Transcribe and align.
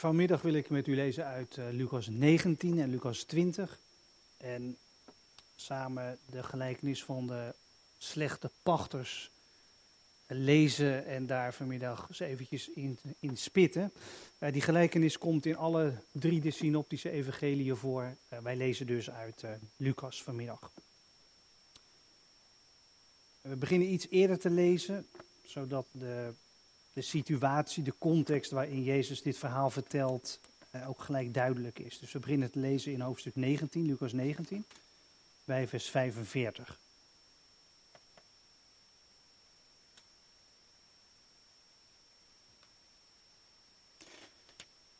vanmiddag 0.00 0.42
wil 0.42 0.54
ik 0.54 0.70
met 0.70 0.86
u 0.86 0.94
lezen 0.94 1.24
uit 1.24 1.56
uh, 1.56 1.64
Lucas 1.70 2.08
19 2.08 2.80
en 2.80 2.90
Lucas 2.90 3.22
20. 3.22 3.78
En 4.36 4.76
samen 5.56 6.18
de 6.26 6.42
gelijkenis 6.42 7.04
van 7.04 7.26
de 7.26 7.54
slechte 7.98 8.50
pachters 8.62 9.30
lezen 10.26 11.06
en 11.06 11.26
daar 11.26 11.54
vanmiddag 11.54 12.08
eens 12.08 12.20
eventjes 12.20 12.68
in, 12.68 12.98
in 13.18 13.36
spitten. 13.36 13.92
Uh, 14.38 14.52
die 14.52 14.62
gelijkenis 14.62 15.18
komt 15.18 15.46
in 15.46 15.56
alle 15.56 15.94
drie 16.12 16.40
de 16.40 16.50
synoptische 16.50 17.10
evangeliën 17.10 17.76
voor. 17.76 18.02
Uh, 18.02 18.38
wij 18.38 18.56
lezen 18.56 18.86
dus 18.86 19.10
uit 19.10 19.44
Lucas 19.76 20.22
vanmiddag. 20.22 20.72
We 23.40 23.56
beginnen 23.56 23.92
iets 23.92 24.06
eerder 24.10 24.38
te 24.38 24.50
lezen, 24.50 25.06
zodat 25.44 25.86
de 25.92 26.32
de 26.92 27.02
situatie, 27.02 27.82
de 27.82 27.94
context 27.98 28.50
waarin 28.50 28.82
Jezus 28.82 29.22
dit 29.22 29.38
verhaal 29.38 29.70
vertelt, 29.70 30.40
eh, 30.70 30.88
ook 30.88 31.00
gelijk 31.00 31.34
duidelijk 31.34 31.78
is. 31.78 31.98
Dus 31.98 32.12
we 32.12 32.18
beginnen 32.18 32.50
te 32.50 32.58
lezen 32.58 32.92
in 32.92 33.00
hoofdstuk 33.00 33.36
19, 33.36 33.86
Lucas 33.86 34.12
19, 34.12 34.64
bij 35.44 35.68
vers 35.68 35.90
45. 35.90 36.78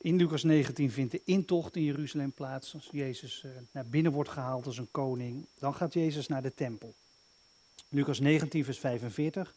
In 0.03 0.17
Lucas 0.17 0.43
19 0.43 0.91
vindt 0.91 1.13
de 1.13 1.21
intocht 1.25 1.77
in 1.77 1.85
Jeruzalem 1.85 2.33
plaats. 2.33 2.75
Als 2.75 2.89
Jezus 2.93 3.43
uh, 3.47 3.51
naar 3.73 3.87
binnen 3.87 4.13
wordt 4.13 4.31
gehaald 4.31 4.67
als 4.67 4.79
een 4.79 4.91
koning, 4.91 5.47
dan 5.59 5.75
gaat 5.75 5.93
Jezus 5.93 6.27
naar 6.27 6.43
de 6.43 6.55
tempel. 6.55 6.95
Lucas 7.89 8.21
19, 8.21 8.65
vers 8.65 8.79
45. 8.79 9.55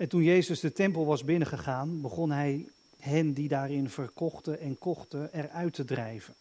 En 0.00 0.08
toen 0.08 0.22
Jezus 0.22 0.60
de 0.60 0.72
tempel 0.72 1.06
was 1.06 1.24
binnengegaan, 1.24 2.00
begon 2.00 2.30
hij 2.30 2.68
hen 2.98 3.32
die 3.32 3.48
daarin 3.48 3.90
verkochten 3.90 4.60
en 4.60 4.78
kochten 4.78 5.32
eruit 5.32 5.74
te 5.74 5.84
drijven. 5.84 6.34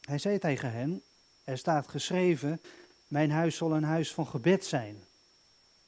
Hij 0.00 0.18
zei 0.18 0.38
tegen 0.38 0.72
hen, 0.72 1.02
er 1.44 1.58
staat 1.58 1.88
geschreven, 1.88 2.60
mijn 3.08 3.30
huis 3.30 3.56
zal 3.56 3.72
een 3.72 3.84
huis 3.84 4.14
van 4.14 4.26
gebed 4.26 4.64
zijn. 4.64 5.02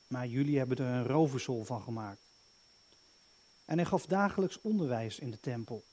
Maar 0.06 0.27
jullie 0.27 0.58
hebben 0.58 0.77
er 0.77 0.84
een 0.84 1.06
roversol 1.06 1.64
van 1.64 1.83
gemaakt. 1.83 2.22
En 3.64 3.77
hij 3.77 3.86
gaf 3.86 4.06
dagelijks 4.06 4.60
onderwijs 4.60 5.19
in 5.19 5.30
de 5.30 5.41
tempel. 5.41 5.84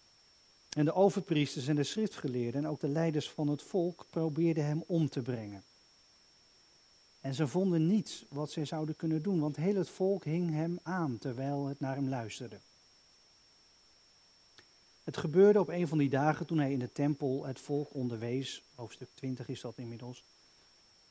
En 0.69 0.85
de 0.85 0.93
overpriesters 0.93 1.67
en 1.67 1.75
de 1.75 1.83
schriftgeleerden 1.83 2.63
en 2.63 2.69
ook 2.69 2.79
de 2.79 2.87
leiders 2.87 3.29
van 3.29 3.47
het 3.47 3.61
volk 3.61 4.05
probeerden 4.09 4.65
hem 4.65 4.83
om 4.87 5.09
te 5.09 5.21
brengen. 5.21 5.63
En 7.19 7.33
ze 7.33 7.47
vonden 7.47 7.87
niets 7.87 8.25
wat 8.29 8.51
zij 8.51 8.65
zouden 8.65 8.95
kunnen 8.95 9.21
doen, 9.21 9.39
want 9.39 9.55
heel 9.55 9.75
het 9.75 9.89
volk 9.89 10.23
hing 10.23 10.49
hem 10.49 10.79
aan 10.83 11.17
terwijl 11.17 11.65
het 11.65 11.79
naar 11.79 11.95
hem 11.95 12.09
luisterde. 12.09 12.59
Het 15.03 15.17
gebeurde 15.17 15.59
op 15.59 15.69
een 15.69 15.87
van 15.87 15.97
die 15.97 16.09
dagen 16.09 16.45
toen 16.45 16.59
hij 16.59 16.71
in 16.71 16.79
de 16.79 16.91
tempel 16.91 17.45
het 17.45 17.59
volk 17.59 17.93
onderwees, 17.93 18.63
hoofdstuk 18.75 19.09
20 19.13 19.47
is 19.47 19.61
dat 19.61 19.77
inmiddels, 19.77 20.23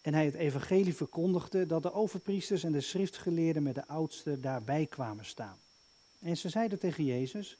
en 0.01 0.15
hij 0.15 0.25
het 0.25 0.35
evangelie 0.35 0.95
verkondigde 0.95 1.67
dat 1.67 1.83
de 1.83 1.93
overpriesters 1.93 2.65
en 2.65 2.73
de 2.73 2.81
schriftgeleerden 2.81 3.63
met 3.63 3.75
de 3.75 3.87
oudsten 3.87 4.41
daarbij 4.41 4.87
kwamen 4.87 5.25
staan. 5.25 5.59
En 6.19 6.37
ze 6.37 6.49
zeiden 6.49 6.79
tegen 6.79 7.05
Jezus, 7.05 7.59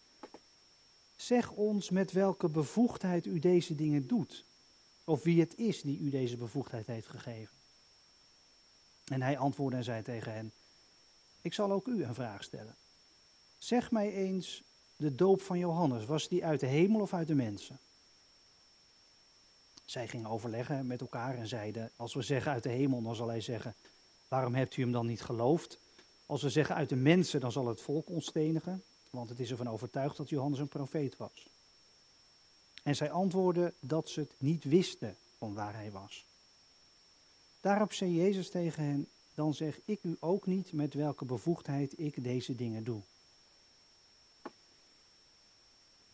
zeg 1.17 1.51
ons 1.51 1.91
met 1.91 2.13
welke 2.13 2.49
bevoegdheid 2.49 3.27
u 3.27 3.39
deze 3.39 3.75
dingen 3.75 4.07
doet, 4.07 4.45
of 5.05 5.23
wie 5.23 5.41
het 5.41 5.57
is 5.57 5.83
die 5.83 5.99
u 5.99 6.11
deze 6.11 6.37
bevoegdheid 6.37 6.87
heeft 6.87 7.09
gegeven. 7.09 7.58
En 9.09 9.23
hij 9.23 9.39
antwoordde 9.39 9.77
en 9.77 9.85
zei 9.85 10.03
tegen 10.03 10.33
hen: 10.33 10.53
Ik 11.41 11.55
zal 11.55 11.73
ook 11.73 11.87
u 11.87 12.05
een 12.05 12.15
vraag 12.15 12.43
stellen. 12.43 12.77
Zeg 13.59 13.91
mij 13.91 14.13
eens, 14.13 14.63
de 14.97 15.15
doop 15.15 15.43
van 15.43 15.59
Johannes, 15.59 16.05
was 16.05 16.29
die 16.29 16.45
uit 16.45 16.61
de 16.61 16.67
hemel 16.67 17.01
of 17.01 17.15
uit 17.15 17.27
de 17.27 17.35
mensen? 17.35 17.79
Zij 19.85 20.09
gingen 20.09 20.31
overleggen 20.31 20.87
met 20.87 21.01
elkaar 21.01 21.37
en 21.37 21.49
zeiden: 21.49 21.91
Als 21.97 22.15
we 22.15 22.23
zeggen 22.23 22.53
uit 22.53 22.63
de 22.63 22.69
hemel, 22.69 23.03
dan 23.03 23.17
zal 23.17 23.29
hij 23.29 23.41
zeggen: 23.41 23.75
Waarom 24.29 24.55
hebt 24.55 24.77
u 24.77 24.83
hem 24.83 24.93
dan 24.93 25.07
niet 25.07 25.23
geloofd? 25.23 25.79
Als 26.27 26.43
we 26.43 26.51
zeggen 26.51 26.75
uit 26.75 26.89
de 26.89 26.97
mensen, 26.97 27.41
dan 27.41 27.53
zal 27.53 27.67
het 27.67 27.81
volk 27.81 28.09
ons 28.09 28.27
stenigen, 28.27 28.83
want 29.11 29.29
het 29.29 29.41
is 29.41 29.51
ervan 29.51 29.69
overtuigd 29.69 30.17
dat 30.17 30.29
Johannes 30.29 30.59
een 30.59 30.69
profeet 30.69 31.17
was. 31.17 31.49
En 32.83 32.97
zij 32.97 33.11
antwoordden 33.11 33.75
dat 33.81 34.09
ze 34.09 34.21
het 34.21 34.33
niet 34.39 34.65
wisten 34.65 35.17
van 35.39 35.55
waar 35.55 35.75
hij 35.75 35.91
was. 35.91 36.27
Daarop 37.61 37.93
zei 37.93 38.15
Jezus 38.15 38.51
tegen 38.51 38.85
hen, 38.85 39.09
dan 39.35 39.55
zeg 39.55 39.81
ik 39.85 39.99
u 40.03 40.17
ook 40.21 40.47
niet 40.47 40.73
met 40.73 40.95
welke 40.95 41.25
bevoegdheid 41.25 41.99
ik 41.99 42.23
deze 42.25 42.55
dingen 42.55 42.85
doe. 42.85 43.03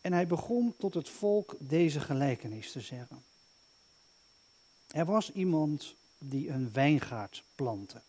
En 0.00 0.12
hij 0.12 0.27
begon 0.27 0.77
tot 0.77 0.94
het 0.94 1.09
volk 1.09 1.56
deze 1.59 2.00
gelijkenis 2.00 2.72
te 2.72 2.81
zeggen. 2.81 3.25
Er 4.87 5.04
was 5.04 5.33
iemand 5.33 5.94
die 6.19 6.49
een 6.49 6.72
wijngaard 6.72 7.44
plantte 7.54 8.03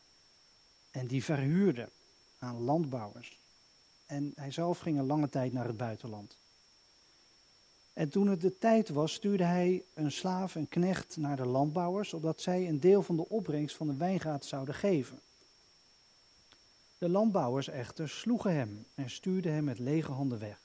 en 0.92 1.08
die 1.08 1.24
verhuurde 1.24 1.90
aan 2.38 2.62
landbouwers. 2.62 3.40
En 4.06 4.32
hij 4.36 4.52
zelf 4.52 4.80
ging 4.80 5.00
een 5.00 5.06
lange 5.06 5.30
tijd 5.30 5.54
naar 5.54 5.68
het 5.68 5.78
buitenland. 5.78 6.38
En 7.96 8.10
toen 8.10 8.28
het 8.28 8.42
de 8.42 8.58
tijd 8.58 8.90
was, 8.90 9.14
stuurde 9.14 9.44
hij 9.44 9.84
een 9.94 10.12
slaaf, 10.12 10.56
een 10.56 10.70
knecht, 10.70 11.18
naar 11.18 11.36
de 11.36 11.46
landbouwers, 11.46 12.14
opdat 12.14 12.42
zij 12.42 12.68
een 12.68 12.80
deel 12.80 13.04
van 13.04 13.16
de 13.16 13.30
opbrengst 13.30 13.76
van 13.76 13.88
de 13.88 13.96
wijngaard 13.96 14.46
zouden 14.46 14.76
geven. 14.76 15.20
De 16.98 17.10
landbouwers 17.10 17.68
echter 17.68 18.10
sloegen 18.10 18.54
hem 18.54 18.86
en 18.96 19.10
stuurden 19.10 19.54
hem 19.54 19.64
met 19.64 19.80
lege 19.80 20.12
handen 20.12 20.40
weg. 20.40 20.60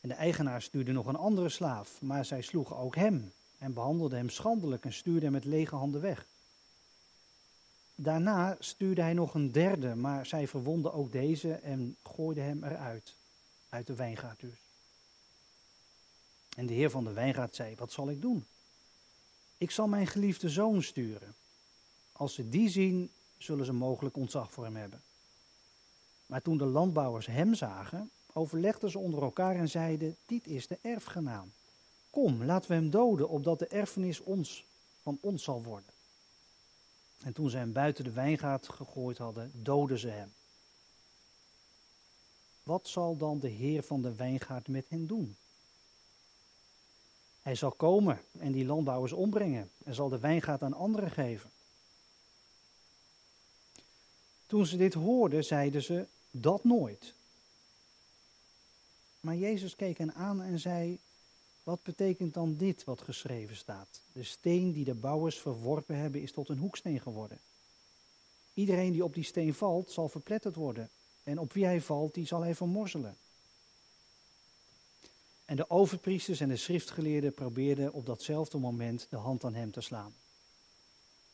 En 0.00 0.08
de 0.08 0.14
eigenaar 0.14 0.62
stuurde 0.62 0.92
nog 0.92 1.06
een 1.06 1.16
andere 1.16 1.48
slaaf, 1.48 2.00
maar 2.00 2.24
zij 2.24 2.42
sloegen 2.42 2.76
ook 2.76 2.94
hem 2.94 3.32
en 3.58 3.72
behandelden 3.72 4.18
hem 4.18 4.28
schandelijk 4.28 4.84
en 4.84 4.92
stuurden 4.92 5.22
hem 5.22 5.32
met 5.32 5.44
lege 5.44 5.74
handen 5.74 6.00
weg. 6.00 6.26
Daarna 7.94 8.56
stuurde 8.58 9.02
hij 9.02 9.14
nog 9.14 9.34
een 9.34 9.52
derde, 9.52 9.94
maar 9.94 10.26
zij 10.26 10.48
verwonden 10.48 10.92
ook 10.92 11.12
deze 11.12 11.52
en 11.54 11.96
gooiden 12.02 12.44
hem 12.44 12.64
eruit, 12.64 13.14
uit 13.68 13.86
de 13.86 13.94
wijngaard 13.94 14.40
dus. 14.40 14.59
En 16.56 16.66
de 16.66 16.74
heer 16.74 16.90
van 16.90 17.04
de 17.04 17.12
wijngaard 17.12 17.54
zei, 17.54 17.74
wat 17.76 17.92
zal 17.92 18.10
ik 18.10 18.20
doen? 18.20 18.46
Ik 19.58 19.70
zal 19.70 19.88
mijn 19.88 20.06
geliefde 20.06 20.48
zoon 20.48 20.82
sturen. 20.82 21.34
Als 22.12 22.34
ze 22.34 22.48
die 22.48 22.68
zien, 22.68 23.10
zullen 23.38 23.64
ze 23.64 23.72
mogelijk 23.72 24.16
ontzag 24.16 24.52
voor 24.52 24.64
hem 24.64 24.76
hebben. 24.76 25.02
Maar 26.26 26.42
toen 26.42 26.58
de 26.58 26.64
landbouwers 26.64 27.26
hem 27.26 27.54
zagen, 27.54 28.10
overlegden 28.32 28.90
ze 28.90 28.98
onder 28.98 29.22
elkaar 29.22 29.56
en 29.56 29.68
zeiden, 29.68 30.16
dit 30.26 30.46
is 30.46 30.66
de 30.66 30.78
erfgenaam. 30.82 31.52
Kom, 32.10 32.44
laten 32.44 32.68
we 32.68 32.74
hem 32.74 32.90
doden, 32.90 33.28
opdat 33.28 33.58
de 33.58 33.66
erfenis 33.66 34.20
ons, 34.20 34.66
van 35.02 35.18
ons 35.20 35.42
zal 35.42 35.62
worden. 35.62 35.90
En 37.22 37.32
toen 37.32 37.50
ze 37.50 37.56
hem 37.56 37.72
buiten 37.72 38.04
de 38.04 38.12
wijngaard 38.12 38.68
gegooid 38.68 39.18
hadden, 39.18 39.50
doden 39.54 39.98
ze 39.98 40.08
hem. 40.08 40.32
Wat 42.62 42.88
zal 42.88 43.16
dan 43.16 43.38
de 43.38 43.48
heer 43.48 43.82
van 43.82 44.02
de 44.02 44.14
wijngaard 44.14 44.68
met 44.68 44.88
hen 44.88 45.06
doen? 45.06 45.36
Hij 47.50 47.58
zal 47.58 47.72
komen 47.72 48.20
en 48.38 48.52
die 48.52 48.64
landbouwers 48.64 49.12
ombrengen 49.12 49.70
en 49.84 49.94
zal 49.94 50.08
de 50.08 50.18
wijngaard 50.18 50.62
aan 50.62 50.74
anderen 50.74 51.10
geven. 51.10 51.50
Toen 54.46 54.66
ze 54.66 54.76
dit 54.76 54.94
hoorden, 54.94 55.44
zeiden 55.44 55.82
ze, 55.82 56.06
dat 56.30 56.64
nooit. 56.64 57.14
Maar 59.20 59.36
Jezus 59.36 59.76
keek 59.76 59.98
hen 59.98 60.14
aan 60.14 60.42
en 60.42 60.58
zei, 60.58 60.98
wat 61.62 61.82
betekent 61.82 62.34
dan 62.34 62.56
dit 62.56 62.84
wat 62.84 63.02
geschreven 63.02 63.56
staat? 63.56 64.00
De 64.12 64.24
steen 64.24 64.72
die 64.72 64.84
de 64.84 64.94
bouwers 64.94 65.38
verworpen 65.38 65.96
hebben 65.96 66.22
is 66.22 66.32
tot 66.32 66.48
een 66.48 66.58
hoeksteen 66.58 67.00
geworden. 67.00 67.38
Iedereen 68.54 68.92
die 68.92 69.04
op 69.04 69.14
die 69.14 69.24
steen 69.24 69.54
valt, 69.54 69.90
zal 69.90 70.08
verpletterd 70.08 70.54
worden. 70.54 70.90
En 71.22 71.38
op 71.38 71.52
wie 71.52 71.64
hij 71.64 71.80
valt, 71.80 72.14
die 72.14 72.26
zal 72.26 72.42
hij 72.42 72.54
vermorzelen. 72.54 73.16
En 75.50 75.56
de 75.56 75.70
overpriesters 75.70 76.40
en 76.40 76.48
de 76.48 76.56
schriftgeleerden 76.56 77.34
probeerden 77.34 77.92
op 77.92 78.06
datzelfde 78.06 78.58
moment 78.58 79.06
de 79.08 79.16
hand 79.16 79.44
aan 79.44 79.54
hem 79.54 79.70
te 79.70 79.80
slaan. 79.80 80.14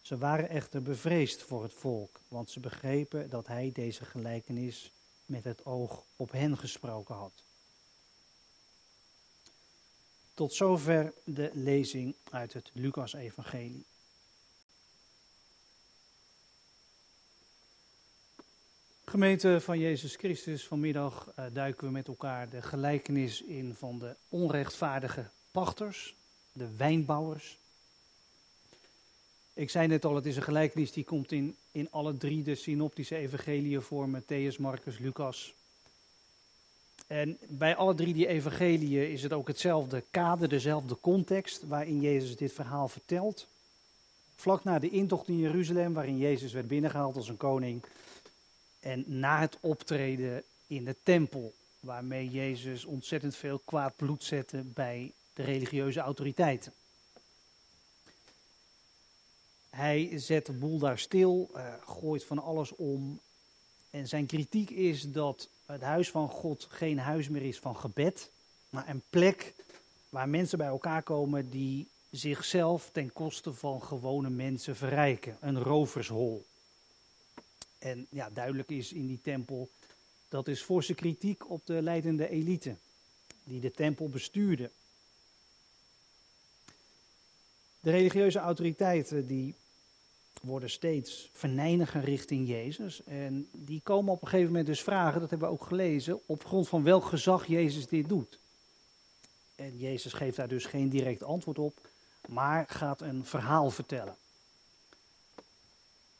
Ze 0.00 0.18
waren 0.18 0.48
echter 0.48 0.82
bevreesd 0.82 1.42
voor 1.42 1.62
het 1.62 1.74
volk, 1.74 2.20
want 2.28 2.50
ze 2.50 2.60
begrepen 2.60 3.30
dat 3.30 3.46
hij 3.46 3.70
deze 3.72 4.04
gelijkenis 4.04 4.92
met 5.26 5.44
het 5.44 5.64
oog 5.64 6.04
op 6.16 6.30
hen 6.30 6.58
gesproken 6.58 7.14
had. 7.14 7.44
Tot 10.34 10.54
zover 10.54 11.14
de 11.24 11.50
lezing 11.54 12.14
uit 12.30 12.52
het 12.52 12.70
Lucas-evangelie. 12.72 13.86
Gemeente 19.08 19.61
van 19.61 19.79
Jezus 19.79 20.17
Christus, 20.17 20.67
vanmiddag 20.67 21.32
uh, 21.38 21.44
duiken 21.53 21.87
we 21.87 21.93
met 21.93 22.08
elkaar 22.08 22.49
de 22.49 22.62
gelijkenis 22.62 23.43
in 23.43 23.75
van 23.75 23.99
de 23.99 24.17
onrechtvaardige 24.29 25.31
pachters, 25.50 26.14
de 26.53 26.76
wijnbouwers. 26.76 27.58
Ik 29.55 29.70
zei 29.70 29.87
net 29.87 30.05
al, 30.05 30.14
het 30.14 30.26
is 30.26 30.37
een 30.37 30.43
gelijkenis 30.43 30.93
die 30.93 31.05
komt 31.05 31.32
in, 31.32 31.56
in 31.73 31.91
alle 31.91 32.17
drie 32.17 32.43
de 32.43 32.55
synoptische 32.55 33.17
evangeliën 33.17 33.82
voor 33.82 34.08
Matthäus, 34.08 34.58
Marcus, 34.58 34.99
Lucas. 34.99 35.55
En 37.06 37.38
bij 37.49 37.76
alle 37.76 37.94
drie 37.94 38.14
die 38.14 38.26
evangeliën 38.26 39.11
is 39.11 39.23
het 39.23 39.32
ook 39.32 39.49
hetzelfde 39.49 40.05
kader, 40.11 40.49
dezelfde 40.49 40.97
context 41.00 41.62
waarin 41.62 42.00
Jezus 42.00 42.37
dit 42.37 42.53
verhaal 42.53 42.88
vertelt. 42.88 43.49
Vlak 44.37 44.64
na 44.64 44.79
de 44.79 44.91
intocht 44.91 45.29
in 45.29 45.38
Jeruzalem, 45.38 45.93
waarin 45.93 46.19
Jezus 46.19 46.53
werd 46.53 46.69
binnengehaald 46.69 47.17
als 47.17 47.29
een 47.29 47.37
koning. 47.37 47.82
En 48.86 49.04
na 49.06 49.40
het 49.40 49.58
optreden 49.60 50.42
in 50.66 50.84
de 50.84 50.96
tempel, 51.02 51.54
waarmee 51.80 52.30
Jezus 52.30 52.84
ontzettend 52.84 53.36
veel 53.36 53.58
kwaad 53.58 53.96
bloed 53.96 54.24
zette 54.24 54.62
bij 54.62 55.12
de 55.34 55.42
religieuze 55.42 56.00
autoriteiten. 56.00 56.72
Hij 59.70 60.18
zet 60.18 60.46
de 60.46 60.52
boel 60.52 60.78
daar 60.78 60.98
stil, 60.98 61.50
uh, 61.54 61.74
gooit 61.86 62.24
van 62.24 62.38
alles 62.38 62.74
om. 62.74 63.20
En 63.90 64.08
zijn 64.08 64.26
kritiek 64.26 64.70
is 64.70 65.02
dat 65.02 65.48
het 65.64 65.82
huis 65.82 66.10
van 66.10 66.28
God 66.28 66.66
geen 66.70 66.98
huis 66.98 67.28
meer 67.28 67.42
is 67.42 67.58
van 67.58 67.76
gebed, 67.76 68.30
maar 68.70 68.88
een 68.88 69.02
plek 69.10 69.54
waar 70.08 70.28
mensen 70.28 70.58
bij 70.58 70.66
elkaar 70.66 71.02
komen 71.02 71.50
die 71.50 71.88
zichzelf 72.10 72.90
ten 72.92 73.12
koste 73.12 73.52
van 73.52 73.82
gewone 73.82 74.30
mensen 74.30 74.76
verrijken. 74.76 75.36
Een 75.40 75.62
rovershol. 75.62 76.44
En 77.86 78.06
ja, 78.10 78.30
duidelijk 78.30 78.70
is 78.70 78.92
in 78.92 79.06
die 79.06 79.20
tempel, 79.22 79.70
dat 80.28 80.48
is 80.48 80.62
forse 80.62 80.94
kritiek 80.94 81.50
op 81.50 81.66
de 81.66 81.82
leidende 81.82 82.28
elite 82.28 82.76
die 83.44 83.60
de 83.60 83.70
tempel 83.70 84.08
bestuurde. 84.08 84.70
De 87.80 87.90
religieuze 87.90 88.38
autoriteiten 88.38 89.26
die 89.26 89.54
worden 90.42 90.70
steeds 90.70 91.30
verneiniger 91.32 92.04
richting 92.04 92.48
Jezus. 92.48 93.04
En 93.04 93.48
die 93.52 93.80
komen 93.82 94.12
op 94.12 94.22
een 94.22 94.28
gegeven 94.28 94.50
moment 94.50 94.66
dus 94.66 94.82
vragen, 94.82 95.20
dat 95.20 95.30
hebben 95.30 95.48
we 95.48 95.54
ook 95.54 95.66
gelezen, 95.66 96.20
op 96.26 96.44
grond 96.44 96.68
van 96.68 96.82
welk 96.82 97.04
gezag 97.04 97.46
Jezus 97.46 97.86
dit 97.86 98.08
doet. 98.08 98.38
En 99.54 99.78
Jezus 99.78 100.12
geeft 100.12 100.36
daar 100.36 100.48
dus 100.48 100.64
geen 100.64 100.88
direct 100.88 101.22
antwoord 101.22 101.58
op, 101.58 101.88
maar 102.28 102.64
gaat 102.68 103.00
een 103.00 103.24
verhaal 103.24 103.70
vertellen. 103.70 104.16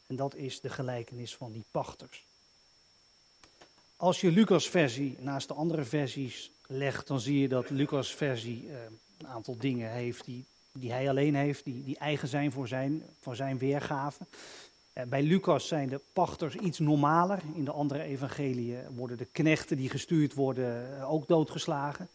En 0.07 0.15
dat 0.15 0.35
is 0.35 0.61
de 0.61 0.69
gelijkenis 0.69 1.35
van 1.35 1.51
die 1.51 1.63
pachters. 1.71 2.25
Als 3.95 4.21
je 4.21 4.31
Lucas-versie 4.31 5.15
naast 5.19 5.47
de 5.47 5.53
andere 5.53 5.83
versies 5.83 6.51
legt, 6.67 7.07
dan 7.07 7.19
zie 7.19 7.39
je 7.39 7.47
dat 7.47 7.69
Lucas-versie 7.69 8.69
eh, 8.69 8.75
een 9.17 9.27
aantal 9.27 9.57
dingen 9.57 9.91
heeft 9.91 10.25
die 10.25 10.45
die 10.79 10.91
hij 10.91 11.09
alleen 11.09 11.35
heeft, 11.35 11.63
die, 11.63 11.83
die 11.83 11.97
eigen 11.97 12.27
zijn 12.27 12.51
voor 12.51 12.67
zijn, 12.67 13.03
voor 13.19 13.35
zijn 13.35 13.57
weergave. 13.57 14.23
Eh, 14.93 15.03
bij 15.03 15.23
Lucas 15.23 15.67
zijn 15.67 15.89
de 15.89 16.01
pachters 16.13 16.55
iets 16.55 16.79
normaler. 16.79 17.39
In 17.53 17.65
de 17.65 17.71
andere 17.71 18.03
evangeliën 18.03 18.79
worden 18.95 19.17
de 19.17 19.27
knechten 19.31 19.77
die 19.77 19.89
gestuurd 19.89 20.33
worden 20.33 20.97
eh, 20.97 21.11
ook 21.11 21.27
doodgeslagen. 21.27 22.07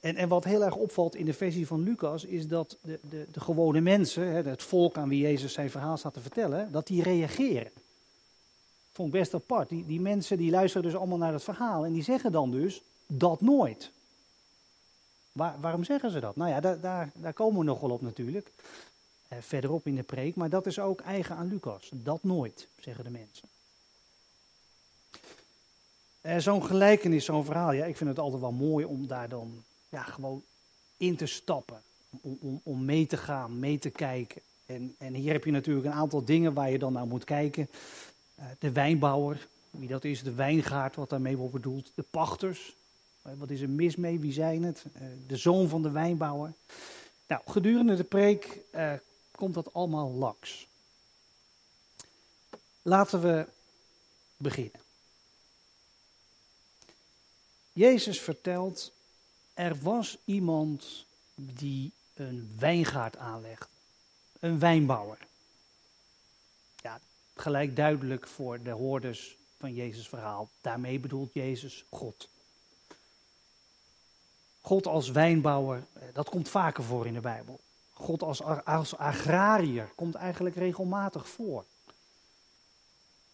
En, 0.00 0.16
en 0.16 0.28
wat 0.28 0.44
heel 0.44 0.64
erg 0.64 0.74
opvalt 0.74 1.14
in 1.14 1.24
de 1.24 1.32
versie 1.32 1.66
van 1.66 1.82
Lucas 1.82 2.24
is 2.24 2.48
dat 2.48 2.76
de, 2.82 2.98
de, 3.08 3.26
de 3.32 3.40
gewone 3.40 3.80
mensen, 3.80 4.46
het 4.46 4.62
volk 4.62 4.96
aan 4.96 5.08
wie 5.08 5.20
Jezus 5.20 5.52
zijn 5.52 5.70
verhaal 5.70 5.96
staat 5.96 6.14
te 6.14 6.20
vertellen, 6.20 6.72
dat 6.72 6.86
die 6.86 7.02
reageren. 7.02 7.70
Vond 8.92 9.10
best 9.10 9.34
apart. 9.34 9.68
Die, 9.68 9.86
die 9.86 10.00
mensen 10.00 10.36
die 10.36 10.50
luisteren 10.50 10.86
dus 10.86 10.96
allemaal 10.96 11.18
naar 11.18 11.32
het 11.32 11.42
verhaal 11.42 11.84
en 11.84 11.92
die 11.92 12.02
zeggen 12.02 12.32
dan 12.32 12.50
dus 12.50 12.82
dat 13.06 13.40
nooit. 13.40 13.90
Waar, 15.32 15.60
waarom 15.60 15.84
zeggen 15.84 16.10
ze 16.10 16.20
dat? 16.20 16.36
Nou 16.36 16.50
ja, 16.50 16.60
daar, 16.60 16.80
daar, 16.80 17.10
daar 17.14 17.32
komen 17.32 17.58
we 17.58 17.64
nog 17.64 17.80
wel 17.80 17.90
op 17.90 18.02
natuurlijk. 18.02 18.50
Eh, 19.28 19.38
verderop 19.40 19.86
in 19.86 19.94
de 19.94 20.02
preek. 20.02 20.34
Maar 20.34 20.50
dat 20.50 20.66
is 20.66 20.78
ook 20.78 21.00
eigen 21.00 21.36
aan 21.36 21.48
Lucas. 21.48 21.90
Dat 21.94 22.22
nooit, 22.22 22.68
zeggen 22.78 23.04
de 23.04 23.10
mensen. 23.10 23.48
Eh, 26.20 26.38
zo'n 26.38 26.64
gelijkenis, 26.64 27.24
zo'n 27.24 27.44
verhaal. 27.44 27.72
Ja, 27.72 27.84
ik 27.84 27.96
vind 27.96 28.10
het 28.10 28.18
altijd 28.18 28.40
wel 28.40 28.52
mooi 28.52 28.84
om 28.84 29.06
daar 29.06 29.28
dan 29.28 29.64
ja, 29.90 30.02
gewoon 30.02 30.42
in 30.96 31.16
te 31.16 31.26
stappen. 31.26 31.82
Om, 32.20 32.38
om, 32.40 32.60
om 32.62 32.84
mee 32.84 33.06
te 33.06 33.16
gaan, 33.16 33.58
mee 33.58 33.78
te 33.78 33.90
kijken. 33.90 34.42
En, 34.66 34.94
en 34.98 35.14
hier 35.14 35.32
heb 35.32 35.44
je 35.44 35.50
natuurlijk 35.50 35.86
een 35.86 35.92
aantal 35.92 36.24
dingen 36.24 36.54
waar 36.54 36.70
je 36.70 36.78
dan 36.78 36.92
naar 36.92 37.06
moet 37.06 37.24
kijken. 37.24 37.68
Uh, 38.38 38.44
de 38.58 38.72
wijnbouwer, 38.72 39.48
wie 39.70 39.88
dat 39.88 40.04
is, 40.04 40.22
de 40.22 40.32
wijngaard, 40.32 40.96
wat 40.96 41.10
daarmee 41.10 41.36
wordt 41.36 41.52
bedoeld. 41.52 41.92
De 41.94 42.04
pachters, 42.10 42.76
eh, 43.22 43.32
wat 43.36 43.50
is 43.50 43.60
er 43.60 43.68
mis 43.68 43.96
mee? 43.96 44.20
Wie 44.20 44.32
zijn 44.32 44.62
het? 44.62 44.84
Eh, 44.92 45.02
de 45.26 45.36
zoon 45.36 45.68
van 45.68 45.82
de 45.82 45.90
wijnbouwer. 45.90 46.52
Nou, 47.26 47.42
gedurende 47.46 47.96
de 47.96 48.04
preek 48.04 48.58
komt 49.30 49.54
dat 49.54 49.72
allemaal 49.72 50.10
langs. 50.10 50.68
Laten 52.82 53.20
we 53.20 53.46
beginnen. 54.36 54.80
Jezus 57.72 58.20
vertelt, 58.20 58.92
er 59.60 59.78
was 59.82 60.18
iemand 60.24 61.06
die 61.34 61.92
een 62.14 62.54
wijngaard 62.58 63.16
aanlegde. 63.16 63.66
Een 64.38 64.58
wijnbouwer. 64.58 65.18
Ja, 66.82 67.00
gelijk 67.34 67.76
duidelijk 67.76 68.26
voor 68.26 68.62
de 68.62 68.70
hoorders 68.70 69.36
van 69.58 69.74
Jezus' 69.74 70.08
verhaal. 70.08 70.50
Daarmee 70.60 71.00
bedoelt 71.00 71.32
Jezus 71.32 71.84
God. 71.90 72.28
God 74.60 74.86
als 74.86 75.10
wijnbouwer, 75.10 75.86
eh, 75.92 76.02
dat 76.12 76.28
komt 76.28 76.48
vaker 76.48 76.84
voor 76.84 77.06
in 77.06 77.14
de 77.14 77.20
Bijbel. 77.20 77.60
God 77.92 78.22
als, 78.22 78.42
als 78.64 78.96
agrariër 78.96 79.92
komt 79.94 80.14
eigenlijk 80.14 80.56
regelmatig 80.56 81.28
voor. 81.28 81.64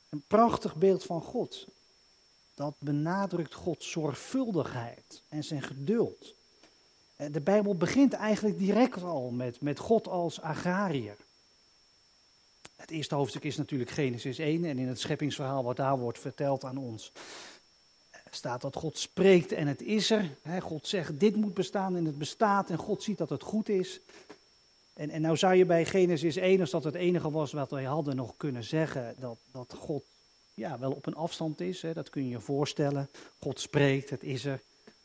Een 0.09 0.23
prachtig 0.27 0.75
beeld 0.75 1.05
van 1.05 1.23
God. 1.23 1.67
Dat 2.57 2.75
benadrukt 2.79 3.55
Gods 3.55 3.91
zorgvuldigheid 3.91 5.23
en 5.29 5.45
zijn 5.45 5.63
geduld. 5.63 6.35
Eh, 7.17 7.33
de 7.33 7.41
Bijbel 7.41 7.75
begint 7.75 8.13
eigenlijk 8.13 8.59
direct 8.59 9.03
al 9.03 9.31
met, 9.31 9.61
met 9.61 9.79
God 9.79 10.09
als 10.09 10.41
agrariër. 10.41 11.17
Het 12.77 12.91
eerste 12.91 13.15
hoofdstuk 13.15 13.45
is 13.45 13.57
natuurlijk 13.57 13.91
Genesis 13.91 14.39
1 14.39 14.65
en 14.65 14.79
in 14.79 14.89
het 14.89 15.01
scheppingsverhaal 15.01 15.65
wat 15.65 15.77
daar 15.77 15.99
wordt 15.99 16.19
verteld 16.19 16.65
aan 16.65 16.77
ons, 16.77 17.13
staat 18.31 18.61
dat 18.61 18.77
God 18.77 18.99
spreekt 18.99 19.53
en 19.53 19.67
het 19.67 19.83
is 19.83 20.11
er. 20.11 20.37
God 20.61 20.87
zegt 20.87 21.21
dit 21.21 21.37
moet 21.37 21.55
bestaan 21.55 21.97
en 21.97 22.05
het 22.05 22.19
bestaat 22.19 22.71
en 22.71 22.79
God 22.79 23.03
ziet 23.03 23.19
dat 23.19 23.29
het 23.29 23.43
goed 23.43 23.69
is. 23.69 24.01
En, 24.95 25.11
en 25.11 25.21
nou 25.21 25.37
zou 25.37 25.55
je 25.55 25.65
bij 25.65 25.85
Genesis 25.85 26.37
1, 26.37 26.61
als 26.61 26.71
dat 26.71 26.85
het 26.85 26.95
enige 26.95 27.31
was 27.31 27.53
wat 27.53 27.71
wij 27.71 27.85
hadden, 27.85 28.17
nog 28.17 28.37
kunnen 28.37 28.65
zeggen 28.65 29.15
dat, 29.19 29.39
dat 29.53 29.75
God 29.79 30.03
ja, 30.57 30.79
wel 30.79 30.93
op 30.93 31.07
een 31.07 31.15
afstand 31.15 31.61
is. 31.61 31.83
Hè, 31.83 31.93
dat 31.93 32.11
kun 32.11 32.25
je 32.25 32.29
je 32.29 32.41
voorstellen. 32.41 33.09
God 33.39 33.61
spreekt, 33.61 34.11
het 34.11 34.23
is 34.23 34.45
er. 34.45 34.61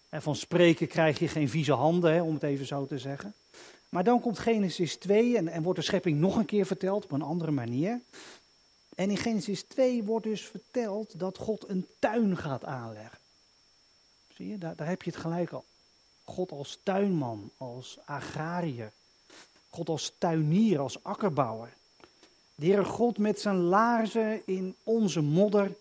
En 0.09 0.21
van 0.21 0.35
spreken 0.35 0.87
krijg 0.87 1.19
je 1.19 1.27
geen 1.27 1.49
vieze 1.49 1.73
handen, 1.73 2.13
hè, 2.13 2.21
om 2.21 2.33
het 2.33 2.43
even 2.43 2.65
zo 2.65 2.85
te 2.85 2.99
zeggen. 2.99 3.33
Maar 3.89 4.03
dan 4.03 4.21
komt 4.21 4.39
Genesis 4.39 4.95
2 4.95 5.37
en, 5.37 5.47
en 5.47 5.63
wordt 5.63 5.79
de 5.79 5.85
schepping 5.85 6.19
nog 6.19 6.35
een 6.35 6.45
keer 6.45 6.65
verteld 6.65 7.03
op 7.03 7.11
een 7.11 7.21
andere 7.21 7.51
manier. 7.51 8.01
En 8.95 9.09
in 9.09 9.17
Genesis 9.17 9.63
2 9.63 10.03
wordt 10.03 10.25
dus 10.25 10.45
verteld 10.45 11.19
dat 11.19 11.37
God 11.37 11.69
een 11.69 11.87
tuin 11.99 12.37
gaat 12.37 12.65
aanleggen. 12.65 13.19
Zie 14.35 14.47
je, 14.47 14.57
daar, 14.57 14.75
daar 14.75 14.87
heb 14.87 15.03
je 15.03 15.11
het 15.11 15.19
gelijk 15.19 15.51
al. 15.51 15.65
God 16.23 16.51
als 16.51 16.79
tuinman, 16.83 17.51
als 17.57 17.99
agrariër. 18.05 18.91
God 19.69 19.89
als 19.89 20.13
tuinier, 20.17 20.79
als 20.79 21.03
akkerbouwer. 21.03 21.73
De 22.61 22.85
God 22.85 23.17
met 23.17 23.39
zijn 23.39 23.57
laarzen 23.57 24.41
in 24.45 24.75
onze 24.83 25.21
modder. 25.21 25.75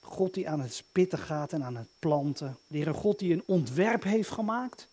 God 0.00 0.34
die 0.34 0.48
aan 0.48 0.60
het 0.60 0.74
spitten 0.74 1.18
gaat 1.18 1.52
en 1.52 1.64
aan 1.64 1.76
het 1.76 1.88
planten. 1.98 2.58
De 2.66 2.94
God 2.94 3.18
die 3.18 3.32
een 3.32 3.42
ontwerp 3.46 4.02
heeft 4.02 4.30
gemaakt. 4.30 4.88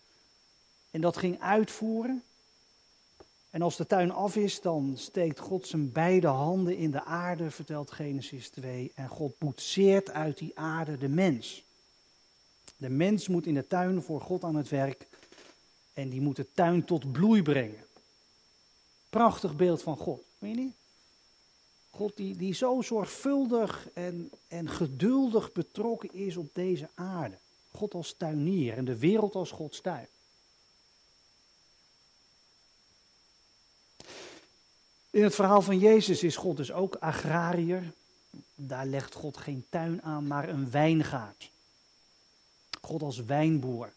En 0.90 1.00
dat 1.00 1.16
ging 1.16 1.40
uitvoeren. 1.40 2.22
En 3.50 3.62
als 3.62 3.76
de 3.76 3.86
tuin 3.86 4.10
af 4.10 4.36
is, 4.36 4.60
dan 4.60 4.92
steekt 4.96 5.38
God 5.38 5.66
zijn 5.66 5.92
beide 5.92 6.26
handen 6.26 6.76
in 6.76 6.90
de 6.90 7.04
aarde, 7.04 7.50
vertelt 7.50 7.90
Genesis 7.90 8.48
2. 8.48 8.92
En 8.94 9.08
God 9.08 9.38
boetseert 9.38 10.10
uit 10.10 10.38
die 10.38 10.58
aarde 10.58 10.98
de 10.98 11.08
mens. 11.08 11.64
De 12.76 12.88
mens 12.88 13.28
moet 13.28 13.46
in 13.46 13.54
de 13.54 13.66
tuin 13.66 14.02
voor 14.02 14.20
God 14.20 14.44
aan 14.44 14.56
het 14.56 14.68
werk. 14.68 15.06
En 15.92 16.08
die 16.08 16.20
moet 16.20 16.36
de 16.36 16.46
tuin 16.54 16.84
tot 16.84 17.12
bloei 17.12 17.42
brengen. 17.42 17.84
Prachtig 19.10 19.56
beeld 19.56 19.82
van 19.82 19.96
God, 19.96 20.22
weet 20.38 20.54
je 20.54 20.60
niet? 20.60 20.78
God 21.90 22.16
die, 22.16 22.36
die 22.36 22.54
zo 22.54 22.82
zorgvuldig 22.82 23.88
en, 23.94 24.30
en 24.48 24.68
geduldig 24.68 25.52
betrokken 25.52 26.12
is 26.12 26.36
op 26.36 26.54
deze 26.54 26.88
aarde. 26.94 27.38
God 27.70 27.94
als 27.94 28.14
tuinier 28.16 28.76
en 28.76 28.84
de 28.84 28.98
wereld 28.98 29.34
als 29.34 29.50
Gods 29.50 29.80
tuin. 29.80 30.08
In 35.10 35.22
het 35.22 35.34
verhaal 35.34 35.62
van 35.62 35.78
Jezus 35.78 36.22
is 36.22 36.36
God 36.36 36.56
dus 36.56 36.72
ook 36.72 36.94
agrariër. 36.94 37.92
Daar 38.54 38.86
legt 38.86 39.14
God 39.14 39.36
geen 39.36 39.66
tuin 39.68 40.02
aan, 40.02 40.26
maar 40.26 40.48
een 40.48 40.70
wijngaard. 40.70 41.50
God 42.80 43.02
als 43.02 43.24
wijnboer. 43.24 43.92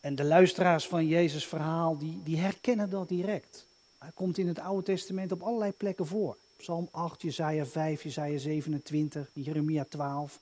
En 0.00 0.14
de 0.14 0.24
luisteraars 0.24 0.86
van 0.86 1.06
Jezus' 1.06 1.46
verhaal, 1.46 1.98
die, 1.98 2.22
die 2.22 2.38
herkennen 2.38 2.90
dat 2.90 3.08
direct. 3.08 3.66
Hij 4.00 4.10
komt 4.14 4.38
in 4.38 4.48
het 4.48 4.58
Oude 4.58 4.82
Testament 4.82 5.32
op 5.32 5.42
allerlei 5.42 5.72
plekken 5.72 6.06
voor. 6.06 6.36
Psalm 6.56 6.88
8, 6.90 7.22
Jezaja 7.22 7.66
5, 7.66 8.02
Jezaja 8.02 8.38
27, 8.38 9.30
Jeremia 9.32 9.84
12. 9.88 10.40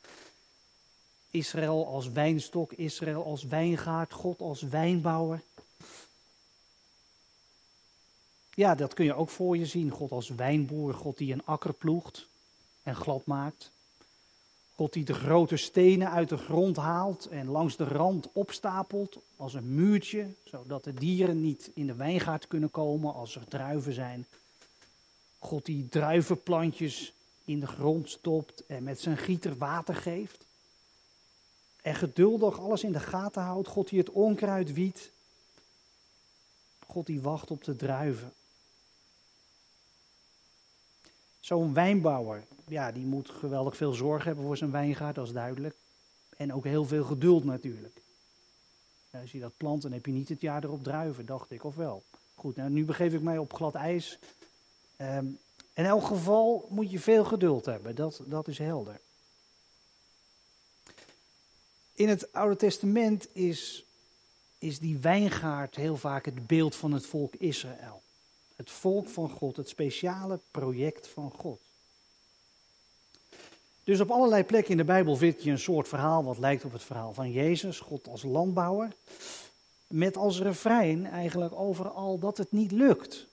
Israël 1.30 1.86
als 1.86 2.10
wijnstok, 2.10 2.72
Israël 2.72 3.24
als 3.24 3.44
wijngaard, 3.44 4.12
God 4.12 4.40
als 4.40 4.62
wijnbouwer. 4.62 5.42
Ja, 8.54 8.74
dat 8.74 8.94
kun 8.94 9.04
je 9.04 9.14
ook 9.14 9.28
voor 9.28 9.56
je 9.56 9.66
zien. 9.66 9.90
God 9.90 10.10
als 10.10 10.28
wijnboer, 10.28 10.94
God 10.94 11.18
die 11.18 11.32
een 11.32 11.46
akker 11.46 11.72
ploegt 11.72 12.26
en 12.82 12.94
glad 12.94 13.26
maakt. 13.26 13.70
God 14.78 14.92
die 14.92 15.04
de 15.04 15.14
grote 15.14 15.56
stenen 15.56 16.11
uit 16.11 16.28
de 16.28 16.37
grond 16.37 16.76
haalt 16.76 17.26
en 17.26 17.49
langs 17.49 17.76
de 17.76 17.85
rand 17.85 18.28
opstapelt 18.32 19.16
als 19.37 19.54
een 19.54 19.75
muurtje, 19.75 20.26
zodat 20.44 20.85
de 20.85 20.94
dieren 20.94 21.40
niet 21.40 21.70
in 21.75 21.87
de 21.87 21.94
wijngaard 21.94 22.47
kunnen 22.47 22.70
komen 22.70 23.14
als 23.14 23.35
er 23.35 23.49
druiven 23.49 23.92
zijn. 23.92 24.26
God 25.38 25.64
die 25.64 25.88
druivenplantjes 25.88 27.12
in 27.44 27.61
de 27.61 27.66
grond 27.66 28.11
stopt 28.11 28.66
en 28.66 28.82
met 28.82 29.00
zijn 29.00 29.16
gieter 29.16 29.56
water 29.56 29.94
geeft. 29.94 30.44
En 31.82 31.94
geduldig 31.94 32.61
alles 32.61 32.82
in 32.82 32.92
de 32.92 33.00
gaten 33.00 33.42
houdt. 33.42 33.68
God 33.68 33.88
die 33.88 33.99
het 33.99 34.11
onkruid 34.11 34.73
wiet. 34.73 35.11
God 36.87 37.06
die 37.06 37.20
wacht 37.20 37.50
op 37.50 37.64
de 37.64 37.76
druiven. 37.76 38.32
Zo'n 41.48 41.74
wijnbouwer, 41.74 42.44
ja, 42.66 42.92
die 42.92 43.04
moet 43.04 43.30
geweldig 43.30 43.76
veel 43.76 43.92
zorg 43.92 44.24
hebben 44.24 44.44
voor 44.44 44.56
zijn 44.56 44.70
wijngaard, 44.70 45.14
dat 45.14 45.26
is 45.26 45.32
duidelijk. 45.32 45.74
En 46.36 46.54
ook 46.54 46.64
heel 46.64 46.84
veel 46.84 47.04
geduld 47.04 47.44
natuurlijk. 47.44 48.00
als 49.10 49.32
je 49.32 49.40
dat 49.40 49.56
plant, 49.56 49.82
dan 49.82 49.92
heb 49.92 50.06
je 50.06 50.12
niet 50.12 50.28
het 50.28 50.40
jaar 50.40 50.64
erop 50.64 50.84
druiven, 50.84 51.26
dacht 51.26 51.50
ik, 51.50 51.64
of 51.64 51.74
wel? 51.74 52.02
Goed, 52.34 52.56
nou, 52.56 52.70
nu 52.70 52.84
begeef 52.84 53.12
ik 53.12 53.20
mij 53.20 53.38
op 53.38 53.52
glad 53.52 53.74
ijs. 53.74 54.18
Um, 54.96 55.38
in 55.74 55.84
elk 55.84 56.04
geval 56.04 56.66
moet 56.70 56.90
je 56.90 57.00
veel 57.00 57.24
geduld 57.24 57.64
hebben, 57.64 57.94
dat, 57.94 58.22
dat 58.26 58.48
is 58.48 58.58
helder. 58.58 59.00
In 61.94 62.08
het 62.08 62.32
Oude 62.32 62.56
Testament 62.56 63.34
is, 63.34 63.84
is 64.58 64.78
die 64.78 64.98
wijngaard 64.98 65.76
heel 65.76 65.96
vaak 65.96 66.24
het 66.24 66.46
beeld 66.46 66.76
van 66.76 66.92
het 66.92 67.06
volk 67.06 67.34
Israël. 67.34 68.02
Het 68.58 68.70
volk 68.70 69.08
van 69.08 69.30
God, 69.30 69.56
het 69.56 69.68
speciale 69.68 70.40
project 70.50 71.08
van 71.08 71.30
God. 71.30 71.60
Dus 73.84 74.00
op 74.00 74.10
allerlei 74.10 74.44
plekken 74.44 74.70
in 74.70 74.76
de 74.76 74.84
Bijbel 74.84 75.16
vind 75.16 75.42
je 75.42 75.50
een 75.50 75.58
soort 75.58 75.88
verhaal 75.88 76.24
wat 76.24 76.38
lijkt 76.38 76.64
op 76.64 76.72
het 76.72 76.82
verhaal 76.82 77.14
van 77.14 77.32
Jezus, 77.32 77.80
God 77.80 78.08
als 78.08 78.22
landbouwer. 78.22 78.92
Met 79.86 80.16
als 80.16 80.40
refrein 80.40 81.06
eigenlijk 81.06 81.54
overal 81.54 82.18
dat 82.18 82.38
het 82.38 82.52
niet 82.52 82.72
lukt. 82.72 83.26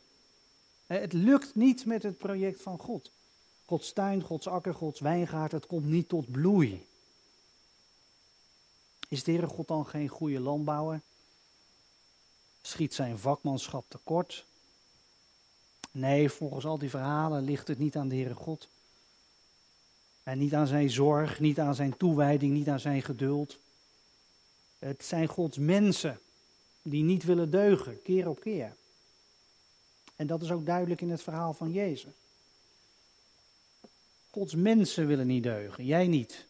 Het 0.88 1.14
lukt 1.14 1.56
niet 1.56 1.86
met 1.86 2.04
het 2.04 2.18
project 2.18 2.62
van 2.62 2.80
God. 2.80 3.12
Gods 3.66 3.94
tuin, 3.94 4.22
Gods 4.22 4.48
akker, 4.48 4.74
Gods 4.74 5.00
wijngaard, 5.00 5.52
het 5.52 5.66
komt 5.66 5.86
niet 5.86 6.10
tot 6.10 6.32
bloei. 6.32 6.86
Is 9.08 9.24
de 9.24 9.32
Heere 9.32 9.48
God 9.48 9.68
dan 9.68 9.86
geen 9.86 10.08
goede 10.08 10.40
landbouwer? 10.40 11.02
Schiet 12.62 12.94
zijn 12.94 13.20
vakmanschap 13.20 13.86
tekort? 13.88 14.46
Nee, 15.96 16.30
volgens 16.30 16.66
al 16.66 16.78
die 16.78 16.90
verhalen 16.90 17.44
ligt 17.44 17.68
het 17.68 17.78
niet 17.78 17.96
aan 17.96 18.08
de 18.08 18.16
Heere 18.16 18.34
God. 18.34 18.68
En 20.24 20.38
niet 20.38 20.54
aan 20.54 20.68
zijn 20.68 20.90
zorg, 20.90 21.40
niet 21.40 21.60
aan 21.60 21.76
zijn 21.76 21.98
toewijding, 21.98 22.54
niet 22.54 22.68
aan 22.68 22.80
zijn 22.80 23.02
geduld. 23.02 23.58
Het 24.80 25.06
zijn 25.06 25.28
Gods 25.28 25.58
mensen 25.58 26.20
die 26.82 27.04
niet 27.04 27.24
willen 27.24 27.52
deugen, 27.52 28.02
keer 28.02 28.30
op 28.30 28.40
keer. 28.40 28.76
En 30.16 30.28
dat 30.28 30.42
is 30.42 30.52
ook 30.52 30.66
duidelijk 30.66 31.02
in 31.02 31.10
het 31.10 31.22
verhaal 31.22 31.54
van 31.54 31.72
Jezus. 31.72 32.14
Gods 34.30 34.56
mensen 34.56 35.08
willen 35.08 35.28
niet 35.28 35.44
deugen, 35.44 35.86
jij 35.86 36.08
niet, 36.08 36.46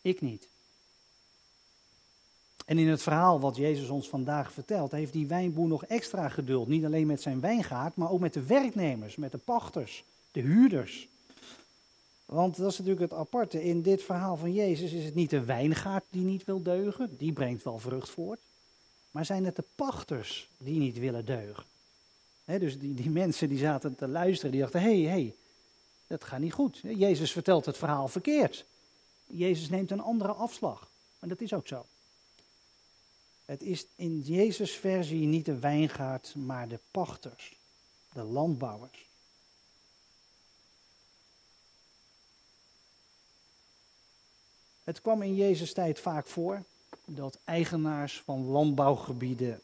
ik 0.00 0.20
niet. 0.20 0.48
En 2.66 2.78
in 2.78 2.88
het 2.88 3.02
verhaal 3.02 3.40
wat 3.40 3.56
Jezus 3.56 3.88
ons 3.88 4.08
vandaag 4.08 4.52
vertelt, 4.52 4.92
heeft 4.92 5.12
die 5.12 5.26
wijnboer 5.26 5.68
nog 5.68 5.84
extra 5.84 6.28
geduld. 6.28 6.68
Niet 6.68 6.84
alleen 6.84 7.06
met 7.06 7.22
zijn 7.22 7.40
wijngaard, 7.40 7.96
maar 7.96 8.10
ook 8.10 8.20
met 8.20 8.32
de 8.32 8.42
werknemers, 8.42 9.16
met 9.16 9.32
de 9.32 9.38
pachters, 9.38 10.04
de 10.30 10.40
huurders. 10.40 11.08
Want 12.24 12.56
dat 12.56 12.70
is 12.70 12.78
natuurlijk 12.78 13.10
het 13.10 13.18
aparte. 13.18 13.64
In 13.64 13.82
dit 13.82 14.02
verhaal 14.02 14.36
van 14.36 14.52
Jezus 14.52 14.92
is 14.92 15.04
het 15.04 15.14
niet 15.14 15.30
de 15.30 15.44
wijngaard 15.44 16.04
die 16.10 16.24
niet 16.24 16.44
wil 16.44 16.62
deugen, 16.62 17.16
die 17.18 17.32
brengt 17.32 17.62
wel 17.62 17.78
vrucht 17.78 18.10
voort. 18.10 18.40
Maar 19.10 19.24
zijn 19.24 19.44
het 19.44 19.56
de 19.56 19.64
pachters 19.74 20.48
die 20.58 20.78
niet 20.78 20.98
willen 20.98 21.24
deugen. 21.24 21.64
dus 22.44 22.78
die, 22.78 22.94
die 22.94 23.10
mensen 23.10 23.48
die 23.48 23.58
zaten 23.58 23.94
te 23.94 24.08
luisteren, 24.08 24.50
die 24.50 24.60
dachten, 24.60 24.80
hé, 24.80 25.02
hey, 25.02 25.10
hey, 25.10 25.34
dat 26.06 26.24
gaat 26.24 26.40
niet 26.40 26.52
goed. 26.52 26.80
Jezus 26.82 27.32
vertelt 27.32 27.66
het 27.66 27.76
verhaal 27.76 28.08
verkeerd. 28.08 28.64
Jezus 29.26 29.68
neemt 29.68 29.90
een 29.90 30.00
andere 30.00 30.32
afslag. 30.32 30.90
En 31.18 31.28
dat 31.28 31.40
is 31.40 31.52
ook 31.52 31.66
zo. 31.66 31.86
Het 33.46 33.62
is 33.62 33.86
in 33.96 34.20
Jezus' 34.20 34.72
versie 34.76 35.26
niet 35.26 35.44
de 35.44 35.58
wijngaard, 35.58 36.34
maar 36.34 36.68
de 36.68 36.78
pachters, 36.90 37.56
de 38.12 38.22
landbouwers. 38.22 39.06
Het 44.84 45.00
kwam 45.00 45.22
in 45.22 45.34
Jezus' 45.34 45.72
tijd 45.72 46.00
vaak 46.00 46.26
voor 46.26 46.62
dat 47.04 47.38
eigenaars 47.44 48.20
van 48.20 48.46
landbouwgebieden 48.46 49.60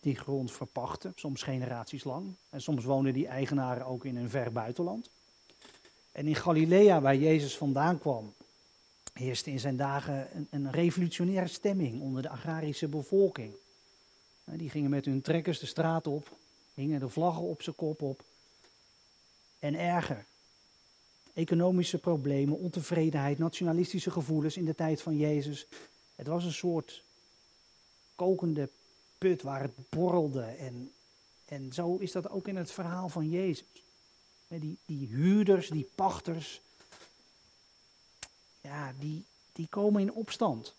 die 0.00 0.16
grond 0.16 0.52
verpachten, 0.52 1.12
soms 1.16 1.42
generaties 1.42 2.04
lang. 2.04 2.34
En 2.50 2.60
soms 2.60 2.84
wonen 2.84 3.12
die 3.12 3.26
eigenaren 3.26 3.86
ook 3.86 4.04
in 4.04 4.16
een 4.16 4.30
ver 4.30 4.52
buitenland. 4.52 5.10
En 6.12 6.26
in 6.26 6.36
Galilea, 6.36 7.00
waar 7.00 7.16
Jezus 7.16 7.56
vandaan 7.56 7.98
kwam, 7.98 8.34
heerste 9.12 9.50
in 9.50 9.60
zijn 9.60 9.76
dagen 9.76 10.36
een, 10.36 10.46
een 10.50 10.70
revolutionaire 10.70 11.48
stemming 11.48 12.00
onder 12.00 12.22
de 12.22 12.28
agrarische 12.28 12.88
bevolking. 12.88 13.54
Die 14.44 14.70
gingen 14.70 14.90
met 14.90 15.04
hun 15.04 15.20
trekkers 15.20 15.58
de 15.58 15.66
straat 15.66 16.06
op, 16.06 16.36
hingen 16.74 17.00
de 17.00 17.08
vlaggen 17.08 17.42
op 17.42 17.62
zijn 17.62 17.76
kop 17.76 18.02
op. 18.02 18.24
En 19.58 19.74
erger. 19.74 20.24
Economische 21.34 21.98
problemen, 21.98 22.58
ontevredenheid, 22.58 23.38
nationalistische 23.38 24.10
gevoelens 24.10 24.56
in 24.56 24.64
de 24.64 24.74
tijd 24.74 25.02
van 25.02 25.16
Jezus. 25.16 25.66
Het 26.14 26.26
was 26.26 26.44
een 26.44 26.52
soort 26.52 27.04
kokende 28.14 28.68
put 29.18 29.42
waar 29.42 29.62
het 29.62 29.88
borrelde. 29.88 30.42
En, 30.42 30.92
en 31.44 31.72
zo 31.72 31.96
is 31.96 32.12
dat 32.12 32.30
ook 32.30 32.48
in 32.48 32.56
het 32.56 32.72
verhaal 32.72 33.08
van 33.08 33.30
Jezus. 33.30 33.64
Die, 34.48 34.78
die 34.86 35.06
huurders, 35.06 35.68
die 35.68 35.88
pachters, 35.94 36.60
ja, 38.62 38.92
die, 38.98 39.24
die 39.52 39.66
komen 39.66 40.00
in 40.00 40.12
opstand. 40.12 40.74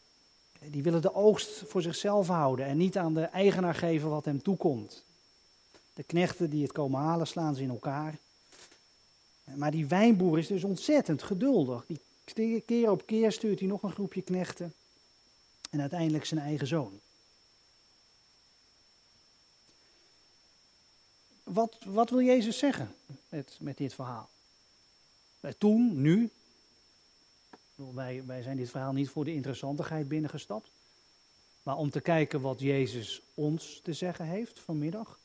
Die 0.59 0.83
willen 0.83 1.01
de 1.01 1.13
oogst 1.13 1.63
voor 1.67 1.81
zichzelf 1.81 2.27
houden 2.27 2.65
en 2.65 2.77
niet 2.77 2.97
aan 2.97 3.13
de 3.13 3.23
eigenaar 3.23 3.75
geven 3.75 4.09
wat 4.09 4.25
hem 4.25 4.41
toekomt. 4.41 5.03
De 5.93 6.03
knechten 6.03 6.49
die 6.49 6.63
het 6.63 6.71
komen 6.71 6.99
halen, 6.99 7.27
slaan 7.27 7.55
ze 7.55 7.61
in 7.61 7.69
elkaar. 7.69 8.17
Maar 9.43 9.71
die 9.71 9.87
wijnboer 9.87 10.37
is 10.37 10.47
dus 10.47 10.63
ontzettend 10.63 11.23
geduldig. 11.23 11.85
Die 12.33 12.61
keer 12.61 12.91
op 12.91 13.05
keer 13.05 13.31
stuurt 13.31 13.59
hij 13.59 13.67
nog 13.67 13.83
een 13.83 13.91
groepje 13.91 14.21
knechten. 14.21 14.73
En 15.69 15.81
uiteindelijk 15.81 16.25
zijn 16.25 16.39
eigen 16.39 16.67
zoon. 16.67 16.99
Wat, 21.43 21.77
wat 21.85 22.09
wil 22.09 22.21
Jezus 22.21 22.57
zeggen 22.57 22.95
met, 23.29 23.57
met 23.59 23.77
dit 23.77 23.93
verhaal? 23.93 24.29
Toen, 25.57 26.01
nu, 26.01 26.29
wij, 27.75 28.23
wij 28.25 28.41
zijn 28.41 28.57
dit 28.57 28.69
verhaal 28.69 28.93
niet 28.93 29.09
voor 29.09 29.25
de 29.25 29.33
interessantigheid 29.33 30.07
binnengestapt, 30.07 30.71
maar 31.63 31.77
om 31.77 31.89
te 31.89 32.01
kijken 32.01 32.41
wat 32.41 32.59
Jezus 32.59 33.21
ons 33.33 33.79
te 33.83 33.93
zeggen 33.93 34.25
heeft 34.25 34.59
vanmiddag. 34.59 35.19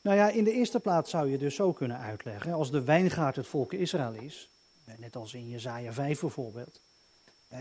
Nou 0.00 0.16
ja, 0.16 0.28
in 0.28 0.44
de 0.44 0.52
eerste 0.52 0.80
plaats 0.80 1.10
zou 1.10 1.30
je 1.30 1.38
dus 1.38 1.54
zo 1.54 1.72
kunnen 1.72 1.98
uitleggen, 1.98 2.52
als 2.52 2.70
de 2.70 2.82
wijngaard 2.82 3.36
het 3.36 3.46
volk 3.46 3.72
Israël 3.72 4.12
is, 4.12 4.50
net 4.98 5.16
als 5.16 5.34
in 5.34 5.48
Jezaja 5.48 5.92
5 5.92 6.20
bijvoorbeeld, 6.20 6.80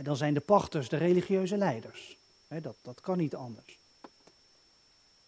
dan 0.04 0.18
zijn 0.18 0.34
de 0.34 0.40
pachters 0.40 0.90
de 0.90 0.98
religieuze 0.98 1.58
leiders. 1.58 2.18
Dat, 2.48 2.76
dat 2.82 3.02
kan 3.02 3.18
niet 3.18 3.36
anders. 3.36 3.79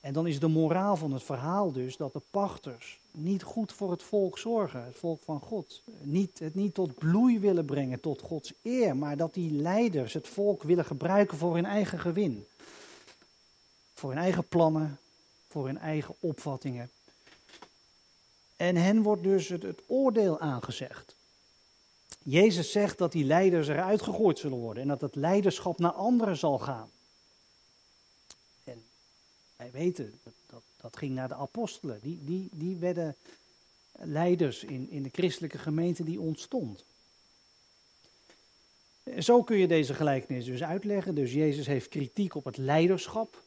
En 0.01 0.13
dan 0.13 0.27
is 0.27 0.39
de 0.39 0.47
moraal 0.47 0.95
van 0.95 1.13
het 1.13 1.23
verhaal 1.23 1.71
dus 1.71 1.97
dat 1.97 2.13
de 2.13 2.21
pachters 2.31 2.99
niet 3.11 3.43
goed 3.43 3.71
voor 3.71 3.91
het 3.91 4.03
volk 4.03 4.37
zorgen, 4.37 4.85
het 4.85 4.95
volk 4.95 5.21
van 5.23 5.39
God. 5.39 5.81
Niet, 6.01 6.39
het 6.39 6.55
niet 6.55 6.73
tot 6.73 6.95
bloei 6.95 7.39
willen 7.39 7.65
brengen, 7.65 7.99
tot 7.99 8.21
Gods 8.21 8.53
eer, 8.61 8.95
maar 8.95 9.17
dat 9.17 9.33
die 9.33 9.51
leiders 9.51 10.13
het 10.13 10.27
volk 10.27 10.63
willen 10.63 10.85
gebruiken 10.85 11.37
voor 11.37 11.55
hun 11.55 11.65
eigen 11.65 11.99
gewin. 11.99 12.45
Voor 13.93 14.09
hun 14.09 14.19
eigen 14.19 14.47
plannen, 14.47 14.99
voor 15.47 15.65
hun 15.65 15.77
eigen 15.77 16.15
opvattingen. 16.19 16.89
En 18.55 18.75
hen 18.75 19.01
wordt 19.01 19.23
dus 19.23 19.47
het, 19.47 19.63
het 19.63 19.81
oordeel 19.87 20.39
aangezegd. 20.39 21.15
Jezus 22.23 22.71
zegt 22.71 22.97
dat 22.97 23.11
die 23.11 23.25
leiders 23.25 23.67
eruit 23.67 24.01
gegooid 24.01 24.39
zullen 24.39 24.57
worden 24.57 24.83
en 24.83 24.89
dat 24.89 25.01
het 25.01 25.15
leiderschap 25.15 25.79
naar 25.79 25.91
anderen 25.91 26.37
zal 26.37 26.59
gaan. 26.59 26.89
Wij 29.61 29.71
weten, 29.71 30.19
dat, 30.49 30.61
dat, 30.77 30.97
ging 30.97 31.15
naar 31.15 31.27
de 31.27 31.35
apostelen. 31.35 31.99
Die, 32.01 32.19
die, 32.23 32.49
die 32.51 32.75
werden 32.75 33.15
leiders 33.91 34.63
in, 34.63 34.89
in 34.89 35.03
de 35.03 35.09
christelijke 35.11 35.57
gemeente 35.57 36.03
die 36.03 36.19
ontstond. 36.19 36.83
Zo 39.19 39.43
kun 39.43 39.57
je 39.57 39.67
deze 39.67 39.93
gelijkenis 39.93 40.45
dus 40.45 40.63
uitleggen. 40.63 41.15
Dus 41.15 41.33
Jezus 41.33 41.67
heeft 41.67 41.89
kritiek 41.89 42.35
op 42.35 42.45
het 42.45 42.57
leiderschap 42.57 43.43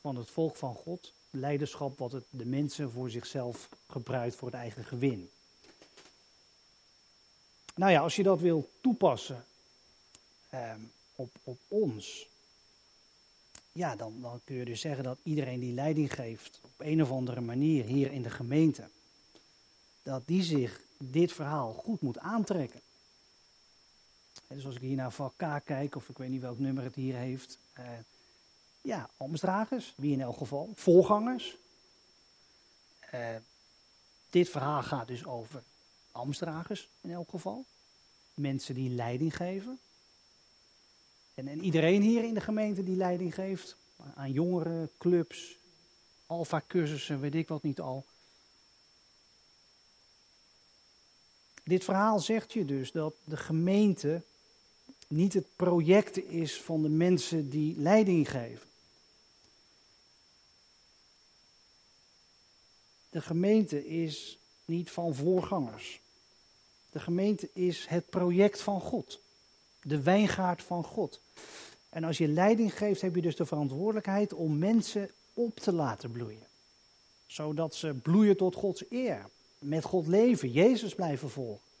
van 0.00 0.16
het 0.16 0.30
volk 0.30 0.56
van 0.56 0.74
God. 0.74 1.12
Leiderschap 1.30 1.98
wat 1.98 2.12
het, 2.12 2.24
de 2.30 2.46
mensen 2.46 2.90
voor 2.90 3.10
zichzelf 3.10 3.68
gebruikt 3.88 4.36
voor 4.36 4.48
het 4.48 4.56
eigen 4.56 4.84
gewin. 4.84 5.30
Nou 7.74 7.92
ja, 7.92 8.00
als 8.00 8.16
je 8.16 8.22
dat 8.22 8.40
wil 8.40 8.70
toepassen 8.80 9.44
eh, 10.48 10.74
op, 11.14 11.30
op 11.42 11.58
ons, 11.68 12.28
ja, 13.74 13.96
dan, 13.96 14.40
kun 14.44 14.56
je 14.56 14.64
dus 14.64 14.80
zeggen 14.80 15.04
dat 15.04 15.18
iedereen 15.22 15.60
die 15.60 15.72
leiding 15.72 16.14
geeft 16.14 16.60
op 16.62 16.70
een 16.78 17.02
of 17.02 17.10
andere 17.10 17.40
manier 17.40 17.84
hier 17.84 18.12
in 18.12 18.22
de 18.22 18.30
gemeente, 18.30 18.88
dat 20.02 20.26
die 20.26 20.42
zich 20.42 20.80
dit 20.98 21.32
verhaal 21.32 21.72
goed 21.72 22.00
moet 22.00 22.18
aantrekken. 22.18 22.80
Dus 24.46 24.66
als 24.66 24.74
ik 24.74 24.80
hier 24.80 24.96
naar 24.96 25.12
vak 25.12 25.62
kijk, 25.64 25.96
of 25.96 26.08
ik 26.08 26.18
weet 26.18 26.28
niet 26.28 26.40
welk 26.40 26.58
nummer 26.58 26.84
het 26.84 26.94
hier 26.94 27.16
heeft. 27.16 27.58
Uh, 27.78 27.84
ja, 28.80 29.10
ambtsdragers, 29.16 29.92
wie 29.96 30.12
in 30.12 30.20
elk 30.20 30.36
geval. 30.36 30.72
Voorgangers. 30.74 31.56
Uh, 33.14 33.36
dit 34.30 34.48
verhaal 34.48 34.82
gaat 34.82 35.08
dus 35.08 35.24
over 35.24 35.62
ambtsdragers 36.12 36.88
in 37.00 37.10
elk 37.10 37.30
geval. 37.30 37.64
Mensen 38.34 38.74
die 38.74 38.90
leiding 38.90 39.36
geven. 39.36 39.78
En, 41.34 41.48
en 41.48 41.64
iedereen 41.64 42.02
hier 42.02 42.24
in 42.24 42.34
de 42.34 42.40
gemeente 42.40 42.82
die 42.82 42.96
leiding 42.96 43.34
geeft. 43.34 43.76
Aan 44.14 44.32
jongeren, 44.32 44.90
clubs, 44.98 45.58
alfa-cursussen, 46.26 47.20
weet 47.20 47.34
ik 47.34 47.48
wat 47.48 47.62
niet 47.62 47.80
al. 47.80 48.04
Dit 51.64 51.84
verhaal 51.84 52.20
zegt 52.20 52.52
je 52.52 52.64
dus 52.64 52.92
dat 52.92 53.14
de 53.24 53.36
gemeente 53.36 54.22
niet 55.08 55.32
het 55.32 55.46
project 55.56 56.28
is 56.28 56.60
van 56.60 56.82
de 56.82 56.88
mensen 56.88 57.50
die 57.50 57.76
leiding 57.76 58.30
geven. 58.30 58.68
De 63.10 63.20
gemeente 63.20 63.86
is 63.86 64.38
niet 64.64 64.90
van 64.90 65.14
voorgangers. 65.14 66.00
De 66.90 67.00
gemeente 67.00 67.48
is 67.52 67.86
het 67.86 68.10
project 68.10 68.60
van 68.60 68.80
God. 68.80 69.20
De 69.84 70.02
wijngaard 70.02 70.62
van 70.62 70.84
God. 70.84 71.20
En 71.88 72.04
als 72.04 72.18
je 72.18 72.28
leiding 72.28 72.78
geeft, 72.78 73.00
heb 73.00 73.14
je 73.14 73.22
dus 73.22 73.36
de 73.36 73.46
verantwoordelijkheid 73.46 74.32
om 74.32 74.58
mensen 74.58 75.10
op 75.34 75.56
te 75.56 75.72
laten 75.72 76.10
bloeien. 76.10 76.46
Zodat 77.26 77.74
ze 77.74 77.94
bloeien 77.94 78.36
tot 78.36 78.54
Gods 78.54 78.84
eer. 78.90 79.26
Met 79.58 79.84
God 79.84 80.06
leven, 80.06 80.50
Jezus 80.50 80.94
blijven 80.94 81.30
volgen. 81.30 81.72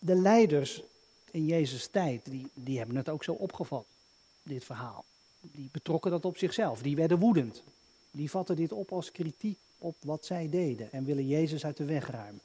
de 0.00 0.14
leiders 0.14 0.82
in 1.30 1.46
Jezus' 1.46 1.86
tijd, 1.86 2.24
die, 2.24 2.46
die 2.54 2.78
hebben 2.78 2.96
het 2.96 3.08
ook 3.08 3.24
zo 3.24 3.32
opgevat, 3.32 3.84
dit 4.42 4.64
verhaal. 4.64 5.04
Die 5.40 5.68
betrokken 5.72 6.10
dat 6.10 6.24
op 6.24 6.36
zichzelf, 6.36 6.82
die 6.82 6.96
werden 6.96 7.18
woedend. 7.18 7.62
Die 8.10 8.30
vatten 8.30 8.56
dit 8.56 8.72
op 8.72 8.92
als 8.92 9.12
kritiek 9.12 9.58
op 9.80 9.96
wat 10.00 10.24
zij 10.24 10.48
deden 10.48 10.92
en 10.92 11.04
willen 11.04 11.26
Jezus 11.26 11.64
uit 11.64 11.76
de 11.76 11.84
weg 11.84 12.10
ruimen. 12.10 12.40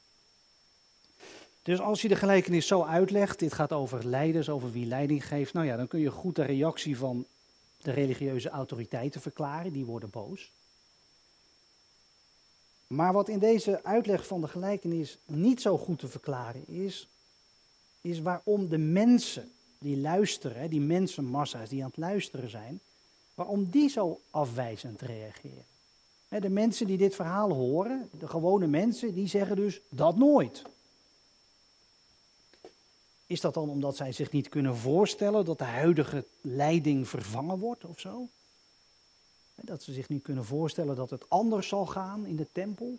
Dus 1.62 1.80
als 1.80 2.02
je 2.02 2.08
de 2.08 2.16
gelijkenis 2.16 2.66
zo 2.66 2.82
uitlegt, 2.82 3.38
dit 3.38 3.52
gaat 3.52 3.72
over 3.72 4.06
leiders, 4.06 4.48
over 4.48 4.72
wie 4.72 4.86
leiding 4.86 5.26
geeft, 5.26 5.52
nou 5.52 5.66
ja, 5.66 5.76
dan 5.76 5.88
kun 5.88 6.00
je 6.00 6.10
goed 6.10 6.36
de 6.36 6.44
reactie 6.44 6.98
van 6.98 7.26
de 7.82 7.90
religieuze 7.90 8.48
autoriteiten 8.48 9.20
verklaren, 9.20 9.72
die 9.72 9.84
worden 9.84 10.10
boos. 10.10 10.52
Maar 12.86 13.12
wat 13.12 13.28
in 13.28 13.38
deze 13.38 13.84
uitleg 13.84 14.26
van 14.26 14.40
de 14.40 14.48
gelijkenis 14.48 15.18
niet 15.24 15.60
zo 15.60 15.78
goed 15.78 15.98
te 15.98 16.08
verklaren 16.08 16.68
is, 16.68 17.08
is 18.00 18.20
waarom 18.20 18.68
de 18.68 18.78
mensen 18.78 19.52
die 19.78 19.96
luisteren, 19.96 20.70
die 20.70 20.80
mensenmassa's 20.80 21.68
die 21.68 21.82
aan 21.82 21.88
het 21.88 21.96
luisteren 21.96 22.50
zijn, 22.50 22.80
waarom 23.34 23.70
die 23.70 23.88
zo 23.88 24.20
afwijzend 24.30 25.00
reageren. 25.00 25.64
De 26.28 26.48
mensen 26.48 26.86
die 26.86 26.98
dit 26.98 27.14
verhaal 27.14 27.52
horen, 27.52 28.10
de 28.18 28.28
gewone 28.28 28.66
mensen, 28.66 29.14
die 29.14 29.28
zeggen 29.28 29.56
dus 29.56 29.80
dat 29.88 30.16
nooit. 30.16 30.62
Is 33.26 33.40
dat 33.40 33.54
dan 33.54 33.68
omdat 33.68 33.96
zij 33.96 34.12
zich 34.12 34.32
niet 34.32 34.48
kunnen 34.48 34.76
voorstellen 34.76 35.44
dat 35.44 35.58
de 35.58 35.64
huidige 35.64 36.24
leiding 36.40 37.08
vervangen 37.08 37.58
wordt 37.58 37.84
of 37.84 38.00
zo? 38.00 38.28
Dat 39.54 39.82
ze 39.82 39.92
zich 39.92 40.08
niet 40.08 40.22
kunnen 40.22 40.44
voorstellen 40.44 40.96
dat 40.96 41.10
het 41.10 41.30
anders 41.30 41.68
zal 41.68 41.86
gaan 41.86 42.26
in 42.26 42.36
de 42.36 42.46
tempel? 42.52 42.98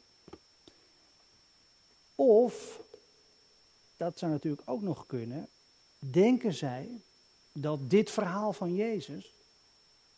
Of 2.16 2.82
dat 3.98 4.20
zou 4.20 4.32
natuurlijk 4.32 4.70
ook 4.70 4.82
nog 4.82 5.06
kunnen, 5.06 5.48
denken 6.00 6.54
zij 6.54 6.90
dat 7.52 7.90
dit 7.90 8.10
verhaal 8.10 8.54
van 8.54 8.76
Jezus 8.76 9.34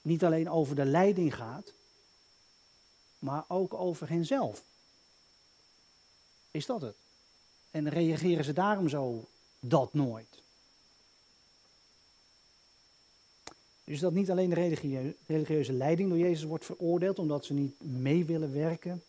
niet 0.02 0.24
alleen 0.24 0.50
over 0.50 0.76
de 0.76 0.86
leiding 0.86 1.36
gaat, 1.36 1.74
maar 3.20 3.44
ook 3.48 3.74
over 3.74 4.10
henzelf. 4.10 4.64
Is 6.52 6.66
dat 6.66 6.82
het? 6.82 6.96
En 7.72 7.90
reageren 7.90 8.44
ze 8.44 8.54
daarom 8.54 8.90
zo 8.90 9.28
dat 9.60 9.94
nooit? 9.94 10.42
Dus 13.84 14.00
dat 14.00 14.14
niet 14.14 14.32
alleen 14.32 14.50
de 14.50 15.14
religieuze 15.26 15.74
leiding 15.74 16.10
door 16.10 16.18
Jezus 16.18 16.44
wordt 16.44 16.66
veroordeeld 16.66 17.20
omdat 17.20 17.46
ze 17.46 17.54
niet 17.54 17.84
mee 17.84 18.26
willen 18.26 18.54
werken 18.54 19.04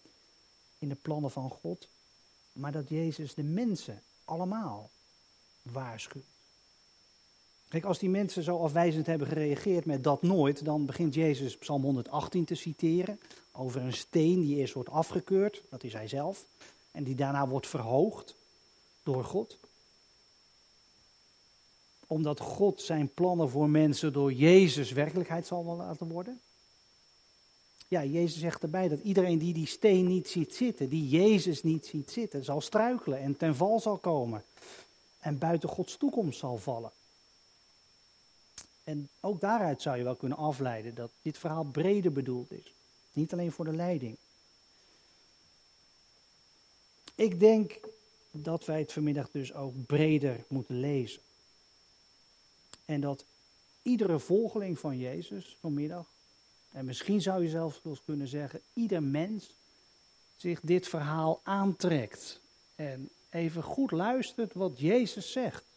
in 0.78 0.88
de 0.88 0.94
plannen 0.94 1.30
van 1.30 1.50
God, 1.50 1.88
maar 2.52 2.72
dat 2.72 2.88
Jezus 2.88 3.34
de 3.34 3.42
mensen 3.42 4.02
allemaal 4.24 4.90
waarschuwt. 5.62 6.24
Kijk, 7.70 7.84
als 7.84 7.98
die 7.98 8.10
mensen 8.10 8.42
zo 8.42 8.58
afwijzend 8.58 9.06
hebben 9.06 9.26
gereageerd 9.26 9.84
met 9.84 10.04
dat 10.04 10.22
nooit, 10.22 10.64
dan 10.64 10.86
begint 10.86 11.14
Jezus 11.14 11.56
Psalm 11.56 11.82
118 11.82 12.44
te 12.44 12.54
citeren 12.54 13.20
over 13.52 13.80
een 13.80 13.92
steen 13.92 14.40
die 14.40 14.56
eerst 14.56 14.74
wordt 14.74 14.88
afgekeurd, 14.88 15.62
dat 15.68 15.84
is 15.84 15.92
hij 15.92 16.08
zelf, 16.08 16.44
en 16.90 17.04
die 17.04 17.14
daarna 17.14 17.48
wordt 17.48 17.66
verhoogd 17.66 18.34
door 19.02 19.24
God. 19.24 19.58
Omdat 22.06 22.40
God 22.40 22.80
zijn 22.80 23.14
plannen 23.14 23.50
voor 23.50 23.68
mensen 23.68 24.12
door 24.12 24.32
Jezus 24.32 24.92
werkelijkheid 24.92 25.46
zal 25.46 25.64
laten 25.64 26.08
worden. 26.08 26.40
Ja, 27.88 28.04
Jezus 28.04 28.40
zegt 28.40 28.62
erbij 28.62 28.88
dat 28.88 29.00
iedereen 29.00 29.38
die 29.38 29.54
die 29.54 29.66
steen 29.66 30.06
niet 30.06 30.28
ziet 30.28 30.54
zitten, 30.54 30.88
die 30.88 31.08
Jezus 31.08 31.62
niet 31.62 31.86
ziet 31.86 32.10
zitten, 32.10 32.44
zal 32.44 32.60
struikelen 32.60 33.18
en 33.18 33.36
ten 33.36 33.56
val 33.56 33.80
zal 33.80 33.96
komen. 33.96 34.44
En 35.18 35.38
buiten 35.38 35.68
Gods 35.68 35.96
toekomst 35.96 36.38
zal 36.38 36.56
vallen. 36.56 36.90
En 38.90 39.08
ook 39.20 39.40
daaruit 39.40 39.82
zou 39.82 39.96
je 39.96 40.04
wel 40.04 40.16
kunnen 40.16 40.38
afleiden 40.38 40.94
dat 40.94 41.10
dit 41.22 41.38
verhaal 41.38 41.64
breder 41.64 42.12
bedoeld 42.12 42.52
is. 42.52 42.74
Niet 43.12 43.32
alleen 43.32 43.52
voor 43.52 43.64
de 43.64 43.74
leiding. 43.74 44.16
Ik 47.14 47.40
denk 47.40 47.80
dat 48.30 48.64
wij 48.64 48.78
het 48.78 48.92
vanmiddag 48.92 49.30
dus 49.30 49.54
ook 49.54 49.86
breder 49.86 50.44
moeten 50.48 50.80
lezen. 50.80 51.22
En 52.84 53.00
dat 53.00 53.24
iedere 53.82 54.18
volgeling 54.18 54.78
van 54.78 54.98
Jezus 54.98 55.56
vanmiddag 55.60 56.06
en 56.72 56.84
misschien 56.84 57.22
zou 57.22 57.42
je 57.42 57.48
zelfs 57.48 57.80
kunnen 58.04 58.28
zeggen, 58.28 58.60
ieder 58.72 59.02
mens 59.02 59.54
zich 60.36 60.60
dit 60.60 60.88
verhaal 60.88 61.40
aantrekt. 61.42 62.40
En 62.74 63.10
even 63.28 63.62
goed 63.62 63.90
luistert 63.90 64.54
wat 64.54 64.80
Jezus 64.80 65.32
zegt. 65.32 65.69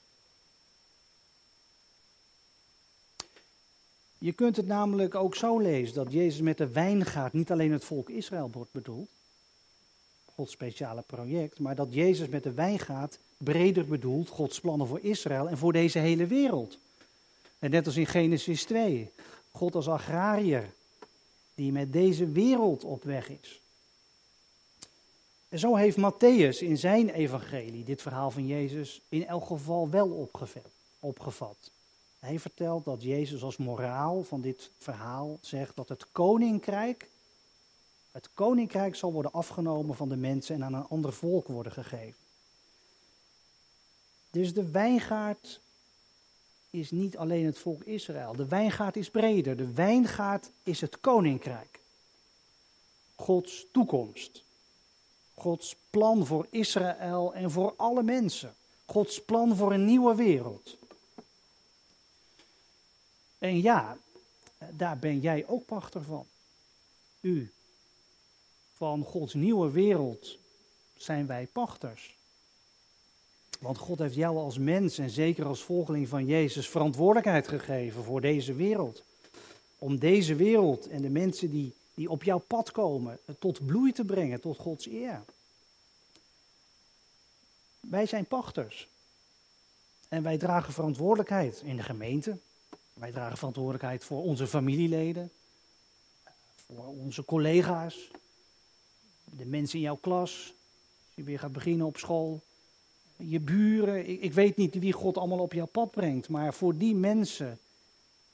Je 4.24 4.32
kunt 4.32 4.56
het 4.56 4.68
namelijk 4.68 5.16
ook 5.16 5.36
zo 5.36 5.60
lezen 5.60 5.96
dat 5.96 6.12
Jezus 6.12 6.42
met 6.42 6.58
de 6.58 6.68
wijngaard 6.68 7.34
niet 7.34 7.52
alleen 7.52 7.72
het 7.72 7.84
volk 7.84 8.10
Israël 8.10 8.50
wordt 8.52 8.72
bedoeld, 8.72 9.10
Gods 10.36 10.52
speciale 10.52 11.02
project, 11.02 11.60
maar 11.60 11.76
dat 11.76 11.94
Jezus 11.94 12.28
met 12.28 12.44
de 12.44 12.54
wijngaard 12.54 13.20
breder 13.38 13.86
bedoelt 13.86 14.30
Gods 14.30 14.60
plannen 14.60 14.88
voor 14.88 15.00
Israël 15.00 15.50
en 15.50 15.58
voor 15.58 15.74
deze 15.74 16.00
hele 16.00 16.26
wereld. 16.26 16.78
En 17.60 17.70
net 17.70 17.86
als 17.86 17.98
in 17.98 18.06
Genesis 18.06 18.64
2, 18.64 19.12
God 19.52 19.76
als 19.76 19.88
agrariër 19.88 20.74
die 21.56 21.72
met 21.72 21.94
deze 21.94 22.26
wereld 22.32 22.84
op 22.84 23.04
weg 23.04 23.30
is. 23.30 23.62
En 25.50 25.60
zo 25.60 25.76
heeft 25.76 25.98
Matthäus 25.98 26.58
in 26.60 26.78
zijn 26.78 27.10
evangelie 27.10 27.84
dit 27.84 28.02
verhaal 28.02 28.32
van 28.32 28.48
Jezus 28.48 29.02
in 29.10 29.28
elk 29.28 29.46
geval 29.46 29.90
wel 29.90 30.30
opgevat. 31.00 31.72
Hij 32.24 32.40
vertelt 32.40 32.86
dat 32.86 33.04
Jezus 33.04 33.44
als 33.44 33.58
moraal 33.58 34.24
van 34.24 34.42
dit 34.42 34.72
verhaal 34.78 35.38
zegt 35.42 35.76
dat 35.76 35.90
het 35.90 36.12
koninkrijk, 36.12 37.10
het 38.12 38.30
koninkrijk 38.34 38.96
zal 38.96 39.14
worden 39.14 39.32
afgenomen 39.32 39.96
van 39.96 40.10
de 40.10 40.16
mensen 40.16 40.56
en 40.56 40.64
aan 40.64 40.74
een 40.74 40.88
ander 40.88 41.14
volk 41.14 41.48
worden 41.48 41.72
gegeven. 41.72 42.20
Dus 44.32 44.54
de 44.54 44.70
wijngaard 44.70 45.60
is 46.70 46.92
niet 46.92 47.18
alleen 47.18 47.46
het 47.46 47.58
volk 47.58 47.84
Israël. 47.84 48.36
De 48.36 48.48
wijngaard 48.48 48.96
is 48.96 49.10
breder. 49.10 49.58
De 49.58 49.74
wijngaard 49.74 50.50
is 50.64 50.82
het 50.82 51.00
koninkrijk. 51.00 51.80
Gods 53.16 53.66
toekomst. 53.72 54.44
Gods 55.34 55.76
plan 55.90 56.26
voor 56.26 56.48
Israël 56.50 57.34
en 57.34 57.52
voor 57.52 57.74
alle 57.78 58.04
mensen. 58.04 58.54
Gods 58.86 59.22
plan 59.22 59.56
voor 59.56 59.74
een 59.74 59.86
nieuwe 59.86 60.16
wereld. 60.16 60.82
En 63.44 63.62
ja, 63.62 63.98
daar 64.72 64.98
ben 64.98 65.20
jij 65.20 65.48
ook 65.48 65.66
pachter 65.66 66.04
van. 66.04 66.26
U. 67.22 67.52
Van 68.74 69.04
Gods 69.04 69.34
nieuwe 69.34 69.72
wereld 69.72 70.38
zijn 70.98 71.28
wij 71.28 71.48
pachters. 71.48 72.16
Want 73.60 73.78
God 73.78 74.00
heeft 74.00 74.16
jou 74.16 74.38
als 74.38 74.58
mens 74.58 74.98
en 74.98 75.10
zeker 75.10 75.46
als 75.46 75.64
volgeling 75.64 76.08
van 76.08 76.26
Jezus 76.26 76.70
verantwoordelijkheid 76.70 77.48
gegeven 77.48 78.04
voor 78.04 78.22
deze 78.22 78.54
wereld. 78.54 79.04
Om 79.78 80.00
deze 80.00 80.36
wereld 80.36 80.88
en 80.88 81.02
de 81.02 81.10
mensen 81.10 81.50
die, 81.50 81.74
die 81.94 82.10
op 82.10 82.24
jouw 82.24 82.40
pad 82.48 82.72
komen 82.72 83.20
tot 83.40 83.66
bloei 83.66 83.92
te 83.92 84.06
brengen, 84.06 84.42
tot 84.42 84.58
Gods 84.58 84.88
eer. 84.88 85.24
Wij 87.80 88.06
zijn 88.06 88.26
pachters. 88.26 88.88
En 90.08 90.24
wij 90.24 90.38
dragen 90.38 90.74
verantwoordelijkheid 90.74 91.62
in 91.64 91.76
de 91.76 91.84
gemeente. 91.84 92.38
Wij 92.94 93.12
dragen 93.12 93.38
verantwoordelijkheid 93.38 94.04
voor 94.04 94.24
onze 94.24 94.48
familieleden, 94.48 95.32
voor 96.66 96.86
onze 96.86 97.26
collega's, 97.26 98.12
de 99.24 99.46
mensen 99.46 99.78
in 99.78 99.84
jouw 99.84 99.96
klas, 99.96 100.54
als 101.06 101.16
je 101.16 101.24
weer 101.24 101.40
gaat 101.40 101.52
beginnen 101.52 101.88
op 101.88 101.98
school, 101.98 102.44
je 103.16 103.40
buren. 103.40 104.10
Ik, 104.10 104.22
ik 104.22 104.34
weet 104.34 104.58
niet 104.58 104.80
wie 104.80 104.92
God 104.92 105.18
allemaal 105.18 105.40
op 105.40 105.54
jouw 105.54 105.66
pad 105.66 105.92
brengt, 105.92 106.30
maar 106.30 106.54
voor 106.54 106.78
die 106.78 106.96
mensen 106.96 107.60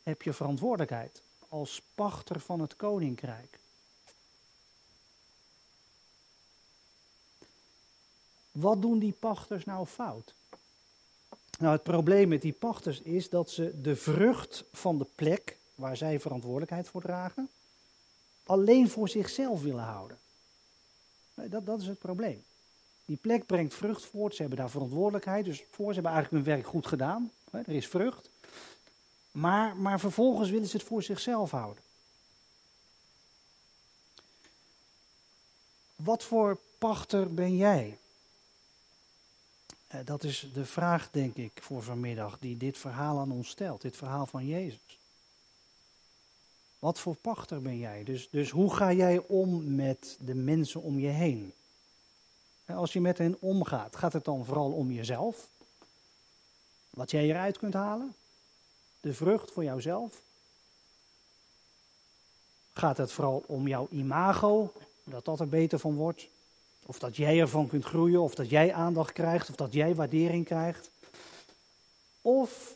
heb 0.04 0.22
je 0.22 0.34
verantwoordelijkheid 0.34 1.22
als 1.50 1.82
pachter 1.96 2.40
van 2.40 2.60
het 2.60 2.76
koninkrijk. 2.76 3.60
Wat 8.52 8.82
doen 8.82 9.00
die 9.00 9.14
pachters 9.20 9.66
nou 9.66 9.86
fout? 9.86 10.34
Nou, 11.60 11.74
het 11.74 11.84
probleem 11.84 12.28
met 12.28 12.42
die 12.42 12.54
pachters 12.54 13.02
is 13.02 13.30
dat 13.30 13.50
ze 13.50 13.82
de 13.82 13.96
vrucht 13.96 14.64
van 14.72 14.98
de 14.98 15.08
plek 15.16 15.58
waar 15.76 15.98
zij 15.98 16.20
verantwoordelijkheid 16.20 16.88
voor 16.88 17.02
dragen, 17.02 17.50
alleen 18.44 18.90
voor 18.90 19.10
zichzelf 19.10 19.62
willen 19.62 19.84
houden. 19.84 20.18
Dat, 21.34 21.66
dat 21.66 21.82
is 21.82 21.88
het 21.88 22.00
probleem. 22.00 22.44
Die 23.06 23.18
plek 23.18 23.46
brengt 23.46 23.74
vrucht 23.74 24.06
voort, 24.06 24.36
ze 24.36 24.42
hebben 24.42 24.60
daar 24.60 24.70
verantwoordelijkheid 24.70 25.46
dus 25.46 25.64
voor, 25.72 25.88
ze 25.88 25.94
hebben 25.94 26.12
eigenlijk 26.12 26.46
hun 26.46 26.56
werk 26.56 26.68
goed 26.68 26.88
gedaan, 26.88 27.32
er 27.52 27.70
is 27.70 27.88
vrucht. 27.88 28.30
Maar, 29.32 29.76
maar 29.76 30.00
vervolgens 30.00 30.50
willen 30.50 30.68
ze 30.68 30.78
het 30.78 30.86
voor 30.86 31.04
zichzelf 31.04 31.52
houden. 31.52 31.84
Wat 35.96 36.24
voor 36.24 36.60
pachter 36.78 37.34
ben 37.34 37.56
jij? 37.56 37.99
Eh, 39.90 40.00
dat 40.06 40.24
is 40.24 40.50
de 40.54 40.66
vraag, 40.66 41.12
denk 41.12 41.36
ik, 41.36 41.52
voor 41.62 41.84
vanmiddag, 41.84 42.40
die 42.40 42.58
dit 42.58 42.78
verhaal 42.78 43.20
aan 43.20 43.32
ons 43.32 43.50
stelt, 43.50 43.82
dit 43.82 43.98
verhaal 43.98 44.26
van 44.26 44.48
Jezus. 44.48 45.00
Wat 46.80 47.00
voor 47.00 47.16
pachter 47.16 47.62
ben 47.62 47.78
jij? 47.78 48.04
Dus, 48.04 48.30
dus 48.32 48.50
hoe 48.50 48.76
ga 48.76 48.94
jij 48.94 49.20
om 49.20 49.76
met 49.76 50.18
de 50.20 50.36
mensen 50.36 50.82
om 50.82 51.00
je 51.00 51.08
heen? 51.08 51.54
Als 52.66 52.94
je 52.94 53.02
met 53.02 53.18
hen 53.18 53.38
omgaat, 53.40 53.96
gaat 53.96 54.14
het 54.14 54.26
dan 54.26 54.46
vooral 54.46 54.72
om 54.72 54.92
jezelf? 54.92 55.48
Wat 56.90 57.12
jij 57.12 57.24
eruit 57.24 57.58
kunt 57.58 57.74
halen? 57.74 58.16
De 59.02 59.14
vrucht 59.14 59.52
voor 59.52 59.64
jouzelf? 59.64 60.22
Gaat 62.74 62.98
het 62.98 63.12
vooral 63.12 63.44
om 63.48 63.68
jouw 63.68 63.88
imago, 63.92 64.74
dat 65.04 65.26
dat 65.26 65.40
er 65.40 65.50
beter 65.50 65.80
van 65.80 65.96
wordt? 65.96 66.28
Of 66.86 67.00
dat 67.00 67.16
jij 67.16 67.40
ervan 67.40 67.68
kunt 67.68 67.86
groeien, 67.86 68.22
of 68.22 68.36
dat 68.36 68.50
jij 68.50 68.74
aandacht 68.74 69.12
krijgt, 69.12 69.50
of 69.50 69.56
dat 69.56 69.74
jij 69.74 69.96
waardering 69.96 70.46
krijgt. 70.46 70.90
Of, 72.22 72.76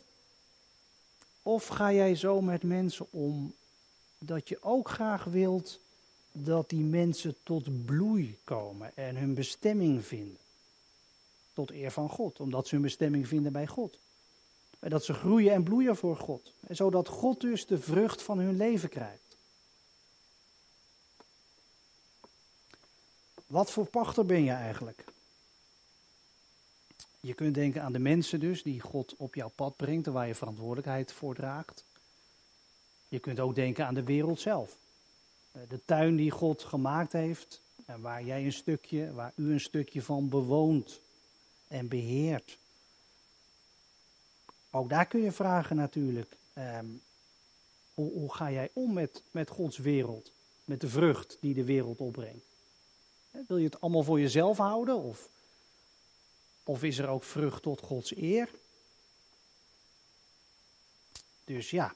of 1.42 1.66
ga 1.66 1.92
jij 1.92 2.14
zo 2.14 2.40
met 2.40 2.62
mensen 2.62 3.06
om 3.10 3.54
dat 4.18 4.48
je 4.48 4.62
ook 4.62 4.88
graag 4.88 5.24
wilt 5.24 5.80
dat 6.32 6.68
die 6.68 6.80
mensen 6.80 7.34
tot 7.42 7.84
bloei 7.84 8.38
komen 8.44 8.96
en 8.96 9.16
hun 9.16 9.34
bestemming 9.34 10.04
vinden. 10.04 10.38
Tot 11.52 11.70
eer 11.70 11.90
van 11.90 12.08
God, 12.08 12.40
omdat 12.40 12.66
ze 12.66 12.74
hun 12.74 12.84
bestemming 12.84 13.28
vinden 13.28 13.52
bij 13.52 13.66
God. 13.66 13.98
En 14.78 14.90
dat 14.90 15.04
ze 15.04 15.14
groeien 15.14 15.52
en 15.52 15.62
bloeien 15.62 15.96
voor 15.96 16.16
God. 16.16 16.52
En 16.66 16.76
zodat 16.76 17.08
God 17.08 17.40
dus 17.40 17.66
de 17.66 17.78
vrucht 17.78 18.22
van 18.22 18.38
hun 18.38 18.56
leven 18.56 18.88
krijgt. 18.88 19.23
Wat 23.54 23.70
voor 23.70 23.86
pachter 23.86 24.26
ben 24.26 24.44
je 24.44 24.50
eigenlijk? 24.50 25.04
Je 27.20 27.34
kunt 27.34 27.54
denken 27.54 27.82
aan 27.82 27.92
de 27.92 27.98
mensen 27.98 28.40
dus 28.40 28.62
die 28.62 28.80
God 28.80 29.14
op 29.16 29.34
jouw 29.34 29.48
pad 29.54 29.76
brengt 29.76 30.06
en 30.06 30.12
waar 30.12 30.26
je 30.26 30.34
verantwoordelijkheid 30.34 31.12
voor 31.12 31.34
draagt. 31.34 31.84
Je 33.08 33.18
kunt 33.18 33.40
ook 33.40 33.54
denken 33.54 33.86
aan 33.86 33.94
de 33.94 34.02
wereld 34.02 34.40
zelf. 34.40 34.76
Eh, 35.52 35.62
de 35.68 35.80
tuin 35.84 36.16
die 36.16 36.30
God 36.30 36.62
gemaakt 36.62 37.12
heeft 37.12 37.60
en 37.86 38.00
waar 38.00 38.24
jij 38.24 38.44
een 38.44 38.52
stukje, 38.52 39.12
waar 39.12 39.32
u 39.36 39.52
een 39.52 39.60
stukje 39.60 40.02
van 40.02 40.28
bewoont 40.28 41.00
en 41.68 41.88
beheert. 41.88 42.58
Ook 44.70 44.88
daar 44.88 45.06
kun 45.06 45.20
je 45.20 45.32
vragen 45.32 45.76
natuurlijk. 45.76 46.36
Ehm, 46.52 46.86
hoe, 47.94 48.12
hoe, 48.12 48.34
ga 48.34 48.50
jij 48.50 48.70
om 48.72 48.92
met, 48.92 49.22
met 49.30 49.48
Gods 49.48 49.78
wereld? 49.78 50.32
Met 50.64 50.80
de 50.80 50.88
vrucht 50.88 51.36
die 51.40 51.54
de 51.54 51.64
wereld 51.64 51.98
opbrengt? 51.98 52.52
Wil 53.46 53.56
je 53.56 53.64
het 53.64 53.80
allemaal 53.80 54.02
voor 54.02 54.20
jezelf 54.20 54.56
houden? 54.56 54.96
Of, 54.96 55.28
of 56.62 56.82
is 56.82 56.98
er 56.98 57.08
ook 57.08 57.24
vrucht 57.24 57.62
tot 57.62 57.80
Gods 57.80 58.16
eer? 58.16 58.50
Dus 61.44 61.70
ja, 61.70 61.94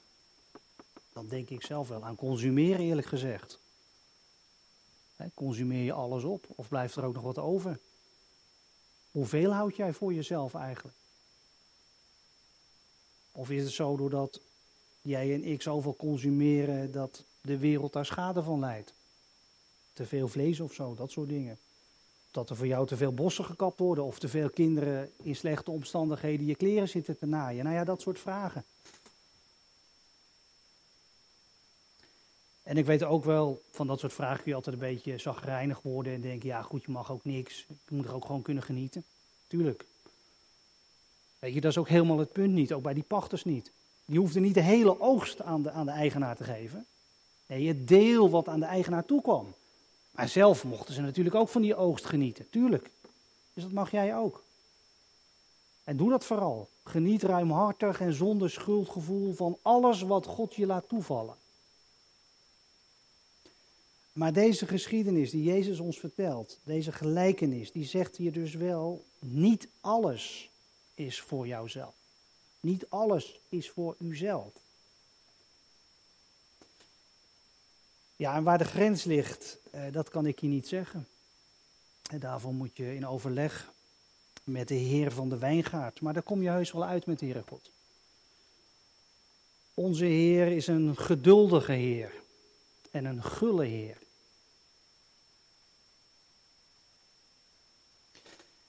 dan 1.13 1.27
denk 1.27 1.49
ik 1.49 1.65
zelf 1.65 1.87
wel 1.87 2.03
aan 2.03 2.15
consumeren, 2.15 2.79
eerlijk 2.79 3.07
gezegd. 3.07 3.59
Consumeer 5.33 5.83
je 5.83 5.93
alles 5.93 6.23
op 6.23 6.45
of 6.55 6.67
blijft 6.67 6.95
er 6.95 7.03
ook 7.03 7.13
nog 7.13 7.23
wat 7.23 7.37
over? 7.37 7.79
Hoeveel 9.11 9.51
houd 9.51 9.75
jij 9.75 9.93
voor 9.93 10.13
jezelf 10.13 10.53
eigenlijk? 10.53 10.97
Of 13.31 13.49
is 13.49 13.63
het 13.63 13.71
zo 13.71 13.97
doordat 13.97 14.41
jij 15.01 15.33
en 15.33 15.43
ik 15.43 15.61
zoveel 15.61 15.95
consumeren 15.95 16.91
dat 16.91 17.23
de 17.41 17.57
wereld 17.57 17.93
daar 17.93 18.05
schade 18.05 18.43
van 18.43 18.59
leidt? 18.59 18.93
Te 19.99 20.05
veel 20.05 20.27
vlees 20.27 20.59
of 20.59 20.73
zo, 20.73 20.95
dat 20.95 21.11
soort 21.11 21.29
dingen. 21.29 21.57
Dat 22.31 22.49
er 22.49 22.55
voor 22.55 22.67
jou 22.67 22.87
te 22.87 22.97
veel 22.97 23.13
bossen 23.13 23.45
gekapt 23.45 23.79
worden 23.79 24.03
of 24.03 24.19
te 24.19 24.27
veel 24.27 24.49
kinderen 24.49 25.11
in 25.23 25.35
slechte 25.35 25.71
omstandigheden 25.71 26.45
je 26.45 26.55
kleren 26.55 26.89
zitten 26.89 27.17
te 27.17 27.25
naaien. 27.25 27.63
Nou 27.63 27.75
ja, 27.75 27.83
dat 27.83 28.01
soort 28.01 28.19
vragen. 28.19 28.63
En 32.63 32.77
ik 32.77 32.85
weet 32.85 33.03
ook 33.03 33.23
wel, 33.23 33.61
van 33.71 33.87
dat 33.87 33.99
soort 33.99 34.13
vragen 34.13 34.37
kun 34.37 34.49
je 34.49 34.55
altijd 34.55 34.75
een 34.75 34.81
beetje 34.81 35.17
zagrijnig 35.17 35.81
worden 35.81 36.13
en 36.13 36.21
denken, 36.21 36.47
ja 36.47 36.61
goed, 36.61 36.83
je 36.83 36.91
mag 36.91 37.11
ook 37.11 37.25
niks. 37.25 37.65
Je 37.67 37.95
moet 37.95 38.05
er 38.05 38.13
ook 38.13 38.25
gewoon 38.25 38.41
kunnen 38.41 38.63
genieten. 38.63 39.03
Tuurlijk. 39.47 39.85
Weet 41.39 41.53
je, 41.53 41.61
dat 41.61 41.71
is 41.71 41.77
ook 41.77 41.89
helemaal 41.89 42.19
het 42.19 42.31
punt 42.31 42.53
niet, 42.53 42.73
ook 42.73 42.83
bij 42.83 42.93
die 42.93 43.03
pachters 43.03 43.43
niet. 43.43 43.71
Die 44.05 44.19
hoefden 44.19 44.41
niet 44.41 44.53
de 44.53 44.61
hele 44.61 44.99
oogst 44.99 45.41
aan 45.41 45.63
de, 45.63 45.71
aan 45.71 45.85
de 45.85 45.91
eigenaar 45.91 46.35
te 46.35 46.43
geven. 46.43 46.85
Nee, 47.45 47.67
het 47.67 47.87
deel 47.87 48.29
wat 48.29 48.47
aan 48.47 48.59
de 48.59 48.65
eigenaar 48.65 49.05
toekwam. 49.05 49.53
Maar 50.19 50.29
zelf 50.29 50.63
mochten 50.63 50.93
ze 50.93 51.01
natuurlijk 51.01 51.35
ook 51.35 51.49
van 51.49 51.61
die 51.61 51.75
oogst 51.75 52.05
genieten, 52.05 52.49
tuurlijk. 52.49 52.89
Dus 53.53 53.63
dat 53.63 53.71
mag 53.71 53.91
jij 53.91 54.15
ook. 54.15 54.43
En 55.83 55.97
doe 55.97 56.09
dat 56.09 56.25
vooral. 56.25 56.69
Geniet 56.83 57.23
ruimhartig 57.23 58.01
en 58.01 58.13
zonder 58.13 58.49
schuldgevoel 58.49 59.33
van 59.33 59.57
alles 59.61 60.01
wat 60.01 60.25
God 60.25 60.55
je 60.55 60.65
laat 60.65 60.87
toevallen. 60.87 61.35
Maar 64.13 64.33
deze 64.33 64.67
geschiedenis 64.67 65.31
die 65.31 65.43
Jezus 65.43 65.79
ons 65.79 65.99
vertelt, 65.99 66.59
deze 66.63 66.91
gelijkenis, 66.91 67.71
die 67.71 67.85
zegt 67.85 68.15
hier 68.15 68.31
dus 68.31 68.53
wel, 68.53 69.03
niet 69.19 69.67
alles 69.81 70.49
is 70.93 71.21
voor 71.21 71.47
jouzelf. 71.47 71.95
Niet 72.59 72.89
alles 72.89 73.39
is 73.49 73.69
voor 73.69 73.95
uzelf. 73.99 74.53
Ja, 78.19 78.35
en 78.35 78.43
waar 78.43 78.57
de 78.57 78.65
grens 78.65 79.03
ligt, 79.03 79.57
eh, 79.71 79.81
dat 79.91 80.09
kan 80.09 80.25
ik 80.25 80.39
je 80.39 80.47
niet 80.47 80.67
zeggen. 80.67 81.07
En 82.09 82.19
daarvoor 82.19 82.53
moet 82.53 82.77
je 82.77 82.95
in 82.95 83.07
overleg 83.07 83.71
met 84.43 84.67
de 84.67 84.75
Heer 84.75 85.11
van 85.11 85.29
de 85.29 85.37
wijngaard. 85.37 86.01
Maar 86.01 86.13
daar 86.13 86.23
kom 86.23 86.41
je 86.41 86.49
heus 86.49 86.71
wel 86.71 86.85
uit 86.85 87.05
met 87.05 87.19
de 87.19 87.25
Heere 87.25 87.43
God. 87.47 87.71
Onze 89.73 90.05
Heer 90.05 90.47
is 90.47 90.67
een 90.67 90.97
geduldige 90.97 91.71
Heer 91.71 92.11
en 92.91 93.05
een 93.05 93.23
gulle 93.23 93.65
Heer. 93.65 93.97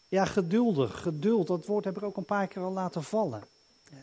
Ja, 0.08 0.24
geduldig, 0.24 1.02
geduld, 1.02 1.46
dat 1.46 1.66
woord 1.66 1.84
heb 1.84 1.96
ik 1.96 2.02
ook 2.02 2.16
een 2.16 2.24
paar 2.24 2.48
keer 2.48 2.62
al 2.62 2.72
laten 2.72 3.02
vallen. 3.02 3.44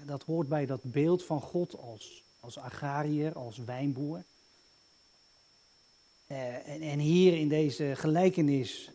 Dat 0.06 0.24
hoort 0.24 0.48
bij 0.48 0.66
dat 0.66 0.84
beeld 0.84 1.24
van 1.24 1.42
God 1.42 1.78
als, 1.78 2.24
als 2.40 2.58
agrariër, 2.58 3.34
als 3.34 3.58
wijnboer. 3.58 4.24
Uh, 6.28 6.68
en, 6.68 7.00
hier 7.00 7.38
in 7.38 7.48
deze 7.48 7.96
gelijkenis 7.96 8.92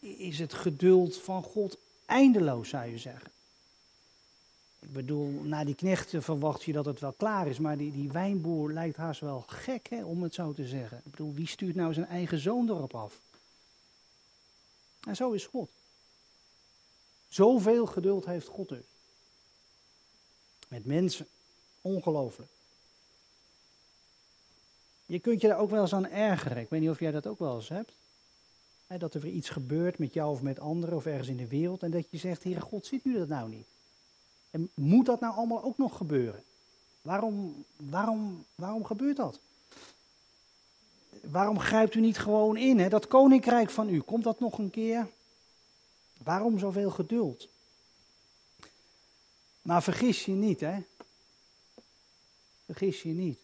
is 0.00 0.38
het 0.38 0.54
geduld 0.54 1.16
van 1.16 1.42
God 1.42 1.78
eindeloos, 2.06 2.68
zou 2.68 2.86
je 2.86 2.98
zeggen. 2.98 3.32
Ik 4.80 4.92
bedoel, 4.92 5.30
na 5.42 5.64
die 5.64 5.74
knechten 5.74 6.22
verwacht 6.22 6.62
je 6.62 6.72
dat 6.72 6.84
het 6.84 7.00
wel 7.00 7.12
klaar 7.12 7.46
is, 7.46 7.58
maar 7.58 7.76
die, 7.76 7.92
die 7.92 8.12
wijnboer 8.12 8.72
lijkt 8.72 8.96
haast 8.96 9.20
wel 9.20 9.44
gek, 9.46 9.88
hè, 9.88 10.04
om 10.04 10.22
het 10.22 10.34
zo 10.34 10.52
te 10.52 10.66
zeggen. 10.66 11.02
Ik 11.04 11.10
bedoel, 11.10 11.34
wie 11.34 11.48
stuurt 11.48 11.74
nou 11.74 11.92
zijn 11.92 12.06
eigen 12.06 12.38
zoon 12.38 12.68
erop 12.68 12.94
af? 12.94 13.20
En 15.06 15.16
zo 15.16 15.32
is 15.32 15.46
God. 15.46 15.70
Zoveel 17.28 17.86
geduld 17.86 18.24
heeft 18.24 18.46
God 18.46 18.68
dus. 18.68 18.84
Met 20.68 20.84
mensen. 20.84 21.26
Ongelooflijk. 21.80 22.50
Je 25.06 25.18
kunt 25.18 25.40
je 25.40 25.48
daar 25.48 25.58
ook 25.58 25.70
wel 25.70 25.82
eens 25.82 25.94
aan 25.94 26.08
ergeren. 26.08 26.58
Ik 26.58 26.68
weet 26.68 26.80
niet 26.80 26.90
of 26.90 27.00
jij 27.00 27.10
dat 27.10 27.26
ook 27.26 27.38
wel 27.38 27.56
eens 27.56 27.68
hebt. 27.68 27.92
dat 28.98 29.14
er 29.14 29.20
weer 29.20 29.32
iets 29.32 29.48
gebeurt 29.48 29.98
met 29.98 30.12
jou 30.12 30.30
of 30.30 30.42
met 30.42 30.60
anderen 30.60 30.96
of 30.96 31.06
ergens 31.06 31.28
in 31.28 31.36
de 31.36 31.46
wereld. 31.46 31.82
En 31.82 31.90
dat 31.90 32.10
je 32.10 32.16
zegt, 32.16 32.44
Heere 32.44 32.60
God, 32.60 32.86
ziet 32.86 33.04
u 33.04 33.18
dat 33.18 33.28
nou 33.28 33.48
niet? 33.48 33.66
En 34.50 34.70
moet 34.74 35.06
dat 35.06 35.20
nou 35.20 35.34
allemaal 35.34 35.62
ook 35.62 35.78
nog 35.78 35.96
gebeuren? 35.96 36.42
Waarom, 37.02 37.64
waarom, 37.76 38.44
waarom 38.54 38.84
gebeurt 38.84 39.16
dat? 39.16 39.40
Waarom 41.30 41.58
grijpt 41.58 41.94
u 41.94 42.00
niet 42.00 42.18
gewoon 42.18 42.56
in? 42.56 42.88
Dat 42.88 43.08
koninkrijk 43.08 43.70
van 43.70 43.88
u, 43.88 44.00
komt 44.00 44.24
dat 44.24 44.40
nog 44.40 44.58
een 44.58 44.70
keer? 44.70 45.08
Waarom 46.22 46.58
zoveel 46.58 46.90
geduld? 46.90 47.48
Maar 49.62 49.82
vergis 49.82 50.24
je 50.24 50.32
niet, 50.32 50.60
hè? 50.60 50.78
Vergis 52.64 53.02
je 53.02 53.12
niet. 53.12 53.38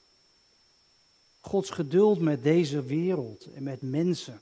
Gods 1.40 1.70
geduld 1.70 2.20
met 2.20 2.42
deze 2.42 2.82
wereld 2.82 3.46
en 3.54 3.62
met 3.62 3.82
mensen. 3.82 4.40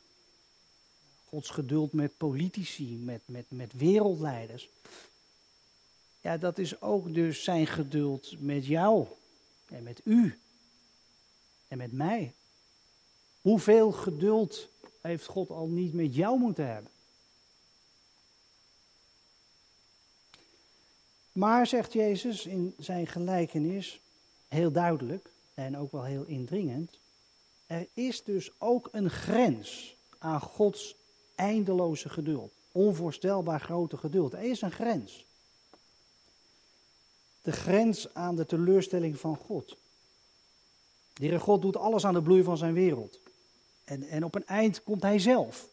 Gods 1.24 1.50
geduld 1.50 1.92
met 1.92 2.16
politici, 2.16 2.96
met, 2.96 3.20
met, 3.24 3.44
met 3.48 3.72
wereldleiders. 3.72 4.68
Ja, 6.20 6.36
dat 6.36 6.58
is 6.58 6.80
ook 6.80 7.14
dus 7.14 7.44
zijn 7.44 7.66
geduld 7.66 8.40
met 8.40 8.66
jou 8.66 9.06
en 9.66 9.82
met 9.82 10.00
u 10.04 10.38
en 11.68 11.78
met 11.78 11.92
mij. 11.92 12.32
Hoeveel 13.40 13.92
geduld 13.92 14.68
heeft 15.00 15.26
God 15.26 15.50
al 15.50 15.68
niet 15.68 15.92
met 15.92 16.14
jou 16.14 16.38
moeten 16.38 16.66
hebben? 16.66 16.90
Maar, 21.32 21.66
zegt 21.66 21.92
Jezus 21.92 22.46
in 22.46 22.74
zijn 22.78 23.06
gelijkenis, 23.06 24.00
heel 24.48 24.72
duidelijk 24.72 25.30
en 25.58 25.76
ook 25.76 25.92
wel 25.92 26.04
heel 26.04 26.24
indringend, 26.24 26.98
er 27.66 27.86
is 27.94 28.24
dus 28.24 28.50
ook 28.58 28.88
een 28.92 29.10
grens 29.10 29.96
aan 30.18 30.40
Gods 30.40 30.96
eindeloze 31.34 32.08
geduld. 32.08 32.52
Onvoorstelbaar 32.72 33.60
grote 33.60 33.96
geduld. 33.96 34.32
Er 34.32 34.42
is 34.42 34.60
een 34.60 34.72
grens. 34.72 35.24
De 37.42 37.52
grens 37.52 38.14
aan 38.14 38.36
de 38.36 38.46
teleurstelling 38.46 39.18
van 39.18 39.36
God. 39.36 39.68
De 41.12 41.24
Heere 41.24 41.38
God 41.38 41.62
doet 41.62 41.76
alles 41.76 42.04
aan 42.04 42.14
de 42.14 42.22
bloei 42.22 42.42
van 42.42 42.56
zijn 42.56 42.74
wereld. 42.74 43.18
En, 43.84 44.02
en 44.02 44.24
op 44.24 44.34
een 44.34 44.46
eind 44.46 44.82
komt 44.82 45.02
hij 45.02 45.18
zelf. 45.18 45.68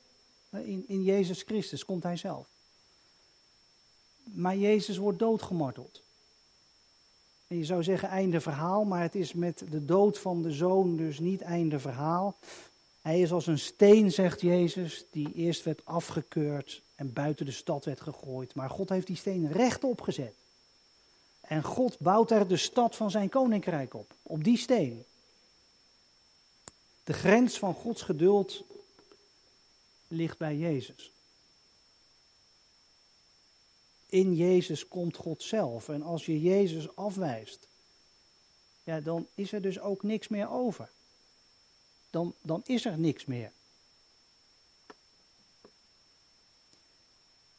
In, 0.50 0.84
in 0.88 1.04
Jezus 1.04 1.42
Christus 1.42 1.86
komt 1.86 2.04
hij 2.04 2.18
zelf. 2.18 2.48
Maar 4.24 4.58
Jezus 4.58 4.98
wordt 4.98 5.20
doodgemarteld. 5.20 6.05
Je 7.58 7.66
zou 7.66 7.84
zeggen 7.84 8.10
einde 8.10 8.42
verhaal, 8.42 8.84
maar 8.84 9.02
het 9.02 9.16
is 9.16 9.34
met 9.34 9.64
de 9.70 9.86
dood 9.86 10.20
van 10.20 10.42
de 10.42 10.52
zoon 10.52 10.96
dus 10.96 11.20
niet 11.20 11.42
einde 11.42 11.80
verhaal. 11.80 12.36
Hij 13.02 13.20
is 13.20 13.32
als 13.32 13.48
een 13.48 13.60
steen, 13.60 14.12
zegt 14.12 14.42
Jezus, 14.42 15.06
die 15.12 15.34
eerst 15.34 15.64
werd 15.64 15.86
afgekeurd 15.86 16.82
en 16.96 17.14
buiten 17.14 17.46
de 17.46 17.52
stad 17.52 17.86
werd 17.86 18.02
gegooid. 18.02 18.56
Maar 18.56 18.70
God 18.70 18.90
heeft 18.90 19.08
die 19.08 19.16
steen 19.16 19.52
rechtop 19.52 20.02
gezet. 20.02 20.34
En 21.42 21.64
God 21.64 22.00
bouwt 22.00 22.32
er 22.32 22.48
de 22.48 22.58
stad 22.58 22.96
van 22.96 23.12
zijn 23.12 23.30
koninkrijk 23.30 23.94
op, 23.94 24.14
op 24.22 24.44
die 24.44 24.58
steen. 24.58 25.04
De 27.04 27.14
grens 27.14 27.60
van 27.60 27.74
Gods 27.74 28.02
geduld 28.02 28.64
ligt 30.08 30.38
bij 30.38 30.58
Jezus. 30.58 31.12
In 34.06 34.36
Jezus 34.36 34.88
komt 34.88 35.16
God 35.16 35.44
zelf. 35.44 35.90
En 35.90 36.02
als 36.02 36.26
je 36.26 36.42
Jezus 36.42 36.96
afwijst, 36.96 37.68
ja, 38.84 39.00
dan 39.00 39.28
is 39.36 39.52
er 39.52 39.62
dus 39.62 39.80
ook 39.80 40.04
niks 40.04 40.28
meer 40.28 40.50
over. 40.50 40.90
Dan, 42.10 42.34
dan 42.42 42.62
is 42.66 42.86
er 42.86 43.00
niks 43.00 43.26
meer. 43.26 43.52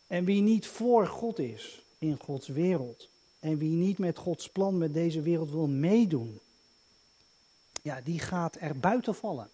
En 0.06 0.24
wie 0.24 0.42
niet 0.42 0.66
voor 0.66 1.06
God 1.06 1.38
is 1.38 1.82
in 1.98 2.20
Gods 2.20 2.48
wereld, 2.48 3.09
en 3.40 3.59
wie 3.59 3.70
niet 3.70 3.98
met 3.98 4.18
Gods 4.18 4.48
plan 4.48 4.78
met 4.78 4.94
deze 4.94 5.22
wereld 5.22 5.50
wil 5.50 5.66
meedoen, 5.66 6.40
ja, 7.82 8.00
die 8.00 8.18
gaat 8.18 8.56
er 8.61 8.78
buiten 8.78 9.14
vallen. 9.14 9.50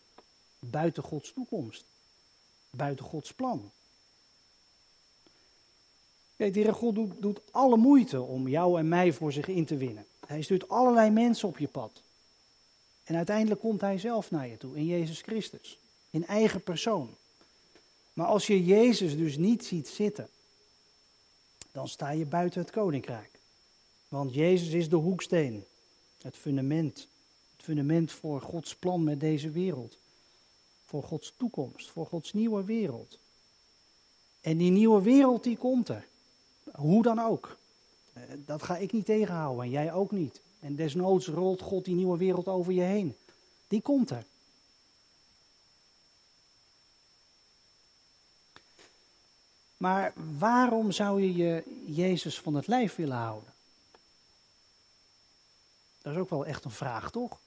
Buiten 0.59 1.03
Gods 1.03 1.33
toekomst. 1.33 1.85
Buiten 2.71 3.05
Gods 3.05 3.33
plan. 3.33 3.71
Kijk, 6.43 6.55
de 6.55 6.61
Heer 6.61 6.75
God 6.75 6.95
doet, 6.95 7.13
doet 7.23 7.41
alle 7.51 7.77
moeite 7.77 8.21
om 8.21 8.49
jou 8.49 8.79
en 8.79 8.89
mij 8.89 9.13
voor 9.13 9.33
zich 9.33 9.49
in 9.49 9.65
te 9.65 9.77
winnen. 9.77 10.07
Hij 10.27 10.43
stuurt 10.43 10.69
allerlei 10.69 11.11
mensen 11.11 11.49
op 11.49 11.59
je 11.59 11.69
pad. 11.69 12.03
En 13.05 13.17
uiteindelijk 13.17 13.61
komt 13.61 13.81
Hij 13.81 13.99
zelf 13.99 14.31
naar 14.31 14.49
je 14.49 14.57
toe, 14.57 14.77
in 14.77 14.87
Jezus 14.87 15.21
Christus. 15.21 15.79
In 16.11 16.27
eigen 16.27 16.63
persoon. 16.63 17.15
Maar 18.13 18.27
als 18.27 18.47
je 18.47 18.65
Jezus 18.65 19.17
dus 19.17 19.37
niet 19.37 19.65
ziet 19.65 19.89
zitten, 19.89 20.29
dan 21.73 21.89
sta 21.89 22.11
je 22.11 22.25
buiten 22.25 22.61
het 22.61 22.71
koninkrijk. 22.71 23.31
Want 24.09 24.35
Jezus 24.35 24.69
is 24.69 24.89
de 24.89 24.97
hoeksteen, 24.97 25.65
het 26.23 26.37
fundament. 26.37 27.09
Het 27.57 27.65
fundament 27.65 28.13
voor 28.13 28.41
Gods 28.41 28.77
plan 28.77 29.05
met 29.05 29.21
deze 29.21 29.51
wereld. 29.51 29.99
Voor 30.85 31.03
Gods 31.03 31.35
toekomst, 31.37 31.91
voor 31.91 32.07
Gods 32.07 32.33
nieuwe 32.33 32.65
wereld. 32.65 33.19
En 34.41 34.57
die 34.57 34.71
nieuwe 34.71 35.03
wereld 35.03 35.45
die 35.45 35.57
komt 35.57 35.89
er. 35.89 36.11
Hoe 36.73 37.03
dan 37.03 37.19
ook. 37.19 37.57
Eh, 38.13 38.23
dat 38.37 38.63
ga 38.63 38.77
ik 38.77 38.93
niet 38.93 39.05
tegenhouden 39.05 39.65
en 39.65 39.71
jij 39.71 39.93
ook 39.93 40.11
niet. 40.11 40.41
En 40.61 40.77
desnoods 40.77 41.27
rolt 41.27 41.61
God 41.61 41.85
die 41.85 41.95
nieuwe 41.95 42.19
wereld 42.19 42.49
over 42.49 42.73
je 42.73 42.81
heen. 42.81 43.17
Die 43.69 43.83
komt 43.83 44.11
er. 44.11 44.25
Maar 49.77 50.13
waarom 50.39 50.93
zou 50.93 51.23
je 51.23 51.35
je 51.35 51.83
Jezus 51.87 52.41
van 52.41 52.55
het 52.55 52.67
lijf 52.67 52.95
willen 52.95 53.17
houden? 53.17 53.53
Dat 56.03 56.13
is 56.13 56.19
ook 56.19 56.31
wel 56.31 56.47
echt 56.47 56.65
een 56.65 56.71
vraag, 56.71 57.11
toch? 57.11 57.39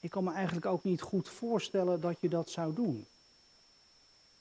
Ik 0.00 0.10
kan 0.10 0.24
me 0.24 0.32
eigenlijk 0.32 0.66
ook 0.66 0.84
niet 0.84 1.00
goed 1.00 1.28
voorstellen 1.28 2.00
dat 2.00 2.16
je 2.20 2.28
dat 2.28 2.50
zou 2.50 2.74
doen. 2.74 3.06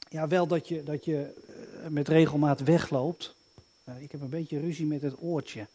Ja, 0.10 0.28
wel 0.28 0.48
dat 0.48 0.68
je, 0.68 0.84
dat 0.84 1.06
je 1.06 1.44
eh, 1.48 1.54
met 1.90 2.08
regelmaat 2.08 2.60
wegloopt. 2.60 3.36
Uh, 3.90 4.02
ik 4.02 4.12
heb 4.12 4.22
een 4.22 4.30
beetje 4.30 4.60
ruzie 4.60 4.86
met 4.86 5.02
het 5.02 5.22
oortje. 5.22 5.68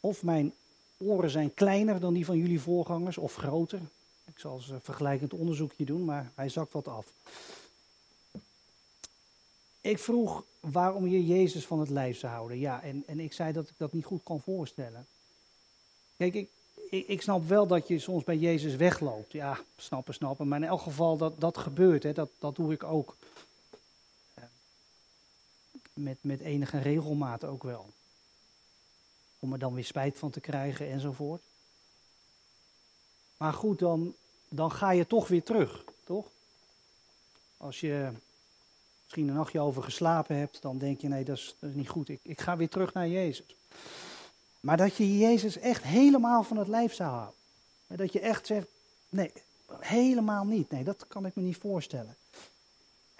Of 0.00 0.22
mijn 0.22 0.52
oren 0.96 1.30
zijn 1.30 1.54
kleiner 1.54 2.00
dan 2.00 2.14
die 2.14 2.24
van 2.24 2.38
jullie 2.38 2.60
voorgangers, 2.60 3.18
of 3.18 3.34
groter. 3.34 3.80
Ik 4.24 4.38
zal 4.38 4.56
eens 4.56 4.68
een 4.68 4.80
vergelijkend 4.80 5.32
onderzoekje 5.32 5.84
doen, 5.84 6.04
maar 6.04 6.32
hij 6.34 6.48
zakt 6.48 6.72
wat 6.72 6.88
af. 6.88 7.12
Ik 9.80 9.98
vroeg 9.98 10.44
waarom 10.60 11.08
je 11.08 11.26
Jezus 11.26 11.66
van 11.66 11.80
het 11.80 11.88
lijf 11.88 12.18
zou 12.18 12.32
houden. 12.32 12.58
Ja, 12.58 12.82
en, 12.82 13.02
en 13.06 13.20
ik 13.20 13.32
zei 13.32 13.52
dat 13.52 13.68
ik 13.68 13.74
dat 13.76 13.92
niet 13.92 14.04
goed 14.04 14.22
kan 14.22 14.40
voorstellen. 14.40 15.06
Kijk, 16.16 16.34
ik, 16.34 16.48
ik, 16.90 17.08
ik, 17.08 17.22
snap 17.22 17.48
wel 17.48 17.66
dat 17.66 17.88
je 17.88 17.98
soms 17.98 18.24
bij 18.24 18.36
Jezus 18.36 18.76
wegloopt. 18.76 19.32
Ja, 19.32 19.58
snappen, 19.76 20.14
snappen. 20.14 20.48
Maar 20.48 20.62
in 20.62 20.68
elk 20.68 20.80
geval, 20.80 21.16
dat, 21.16 21.40
dat 21.40 21.58
gebeurt. 21.58 22.02
Hè. 22.02 22.12
Dat, 22.12 22.30
dat 22.38 22.56
doe 22.56 22.72
ik 22.72 22.84
ook. 22.84 23.16
Met, 26.02 26.18
met 26.20 26.40
enige 26.40 26.78
regelmaat 26.78 27.44
ook 27.44 27.62
wel. 27.62 27.86
Om 29.38 29.52
er 29.52 29.58
dan 29.58 29.74
weer 29.74 29.84
spijt 29.84 30.18
van 30.18 30.30
te 30.30 30.40
krijgen 30.40 30.90
enzovoort. 30.90 31.42
Maar 33.36 33.52
goed, 33.52 33.78
dan, 33.78 34.14
dan 34.48 34.72
ga 34.72 34.90
je 34.90 35.06
toch 35.06 35.28
weer 35.28 35.42
terug, 35.42 35.84
toch? 36.04 36.26
Als 37.56 37.80
je 37.80 38.12
misschien 39.02 39.28
een 39.28 39.34
nachtje 39.34 39.60
over 39.60 39.82
geslapen 39.82 40.36
hebt, 40.36 40.62
dan 40.62 40.78
denk 40.78 41.00
je: 41.00 41.08
nee, 41.08 41.24
dat 41.24 41.36
is, 41.36 41.56
niet 41.60 41.88
goed. 41.88 42.08
Ik, 42.08 42.20
ik 42.22 42.40
ga 42.40 42.56
weer 42.56 42.68
terug 42.68 42.92
naar 42.92 43.08
Jezus. 43.08 43.54
Maar 44.60 44.76
dat 44.76 44.96
je 44.96 45.18
Jezus 45.18 45.58
echt 45.58 45.82
helemaal 45.82 46.42
van 46.42 46.56
het 46.56 46.68
lijf 46.68 46.94
zou 46.94 47.10
houden. 47.10 47.34
Dat 47.86 48.12
je 48.12 48.20
echt 48.20 48.46
zegt, 48.46 48.66
nee, 49.08 49.32
helemaal 49.78 50.44
niet. 50.44 50.70
Nee, 50.70 50.84
dat 50.84 51.06
kan 51.08 51.26
ik 51.26 51.34
me 51.34 51.42
niet 51.42 51.56
voorstellen. 51.56 52.16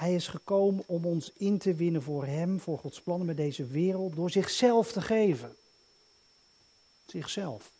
Hij 0.00 0.14
is 0.14 0.28
gekomen 0.28 0.84
om 0.86 1.04
ons 1.04 1.32
in 1.32 1.58
te 1.58 1.74
winnen 1.74 2.02
voor 2.02 2.26
Hem, 2.26 2.60
voor 2.60 2.78
Gods 2.78 3.00
plannen 3.00 3.26
met 3.26 3.36
deze 3.36 3.66
wereld, 3.66 4.16
door 4.16 4.30
zichzelf 4.30 4.92
te 4.92 5.00
geven. 5.00 5.56
Zichzelf. 7.06 7.70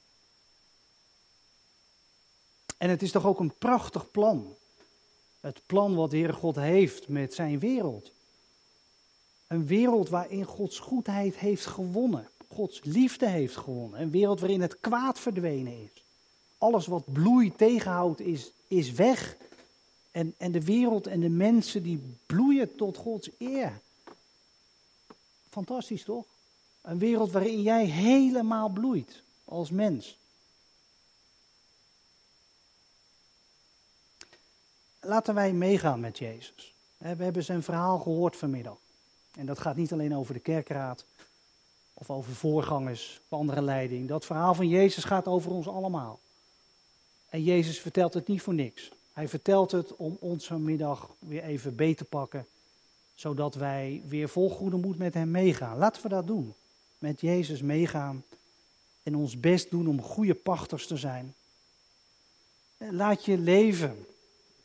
En 2.78 2.90
het 2.90 3.02
is 3.02 3.10
toch 3.10 3.26
ook 3.26 3.40
een 3.40 3.54
prachtig 3.54 4.10
plan. 4.10 4.56
Het 5.40 5.60
plan 5.66 5.94
wat 5.94 6.10
de 6.10 6.16
Heere 6.16 6.32
God 6.32 6.56
heeft 6.56 7.08
met 7.08 7.34
zijn 7.34 7.58
wereld. 7.58 8.12
Een 9.46 9.66
wereld 9.66 10.08
waarin 10.08 10.44
Gods 10.44 10.78
goedheid 10.78 11.36
heeft 11.36 11.66
gewonnen. 11.66 12.28
Gods 12.48 12.80
liefde 12.82 13.28
heeft 13.28 13.56
gewonnen. 13.56 14.00
Een 14.00 14.10
wereld 14.10 14.40
waarin 14.40 14.60
het 14.60 14.80
kwaad 14.80 15.18
verdwenen 15.18 15.82
is. 15.82 16.04
Alles 16.58 16.86
wat 16.86 17.12
bloei 17.12 17.54
tegenhoudt 17.56 18.20
is, 18.20 18.52
is 18.68 18.92
weg. 18.92 19.36
En, 20.10 20.34
en 20.38 20.52
de 20.52 20.64
wereld 20.64 21.06
en 21.06 21.20
de 21.20 21.28
mensen 21.28 21.82
die 21.82 22.00
bloeien 22.26 22.76
tot 22.76 22.96
Gods 22.96 23.30
eer. 23.38 23.80
Fantastisch 25.50 26.04
toch? 26.04 26.24
Een 26.80 26.98
wereld 26.98 27.30
waarin 27.30 27.62
jij 27.62 27.84
helemaal 27.84 28.68
bloeit 28.68 29.22
als 29.44 29.70
mens. 29.70 30.18
Laten 35.00 35.34
wij 35.34 35.52
meegaan 35.52 36.00
met 36.00 36.18
Jezus. 36.18 36.74
We 36.98 37.06
hebben 37.06 37.44
zijn 37.44 37.62
verhaal 37.62 37.98
gehoord 37.98 38.36
vanmiddag. 38.36 38.76
En 39.34 39.46
dat 39.46 39.58
gaat 39.58 39.76
niet 39.76 39.92
alleen 39.92 40.16
over 40.16 40.34
de 40.34 40.40
kerkraad 40.40 41.04
of 41.94 42.10
over 42.10 42.32
voorgangers 42.32 43.20
of 43.28 43.38
andere 43.38 43.62
leiding. 43.62 44.08
Dat 44.08 44.24
verhaal 44.24 44.54
van 44.54 44.68
Jezus 44.68 45.04
gaat 45.04 45.26
over 45.26 45.50
ons 45.50 45.68
allemaal. 45.68 46.20
En 47.28 47.42
Jezus 47.42 47.80
vertelt 47.80 48.14
het 48.14 48.26
niet 48.26 48.42
voor 48.42 48.54
niks. 48.54 48.90
Hij 49.20 49.28
vertelt 49.28 49.70
het 49.70 49.96
om 49.96 50.16
ons 50.20 50.46
vanmiddag 50.46 51.10
weer 51.18 51.42
even 51.42 51.74
beter 51.74 51.96
te 51.96 52.04
pakken, 52.04 52.46
zodat 53.14 53.54
wij 53.54 54.02
weer 54.06 54.28
vol 54.28 54.50
goede 54.50 54.76
moed 54.76 54.98
met 54.98 55.14
hem 55.14 55.30
meegaan. 55.30 55.78
Laten 55.78 56.02
we 56.02 56.08
dat 56.08 56.26
doen. 56.26 56.54
Met 56.98 57.20
Jezus 57.20 57.62
meegaan 57.62 58.24
en 59.02 59.16
ons 59.16 59.40
best 59.40 59.70
doen 59.70 59.86
om 59.86 60.02
goede 60.02 60.34
pachters 60.34 60.86
te 60.86 60.96
zijn. 60.96 61.34
Laat 62.76 63.24
je 63.24 63.38
leven, 63.38 64.06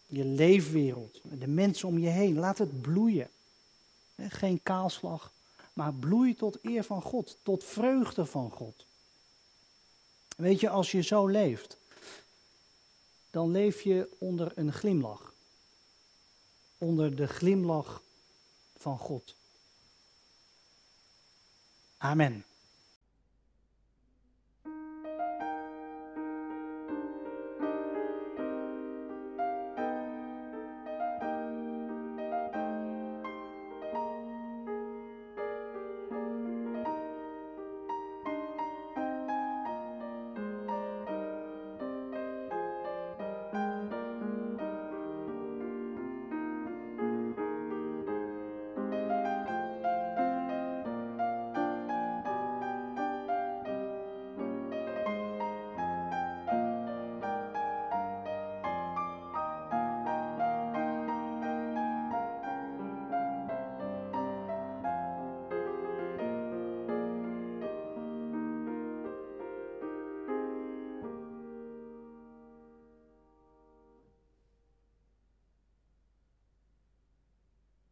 je 0.07 0.25
leefwereld, 0.25 1.21
de 1.23 1.47
mensen 1.47 1.87
om 1.87 1.99
je 1.99 2.09
heen, 2.09 2.35
laat 2.35 2.57
het 2.57 2.81
bloeien. 2.81 3.29
Geen 4.17 4.59
kaalslag, 4.63 5.31
maar 5.73 5.93
bloei 5.93 6.35
tot 6.35 6.57
eer 6.61 6.83
van 6.83 7.01
God, 7.01 7.37
tot 7.43 7.63
vreugde 7.63 8.25
van 8.25 8.51
God. 8.51 8.85
Weet 10.37 10.59
je, 10.59 10.69
als 10.69 10.91
je 10.91 11.01
zo 11.01 11.27
leeft, 11.27 11.77
dan 13.35 13.51
leef 13.51 13.81
je 13.81 14.09
onder 14.19 14.51
een 14.55 14.73
glimlach. 14.73 15.33
Onder 16.77 17.15
de 17.15 17.27
glimlach 17.27 18.01
van 18.77 18.97
God. 18.97 19.35
Amen. 21.97 22.45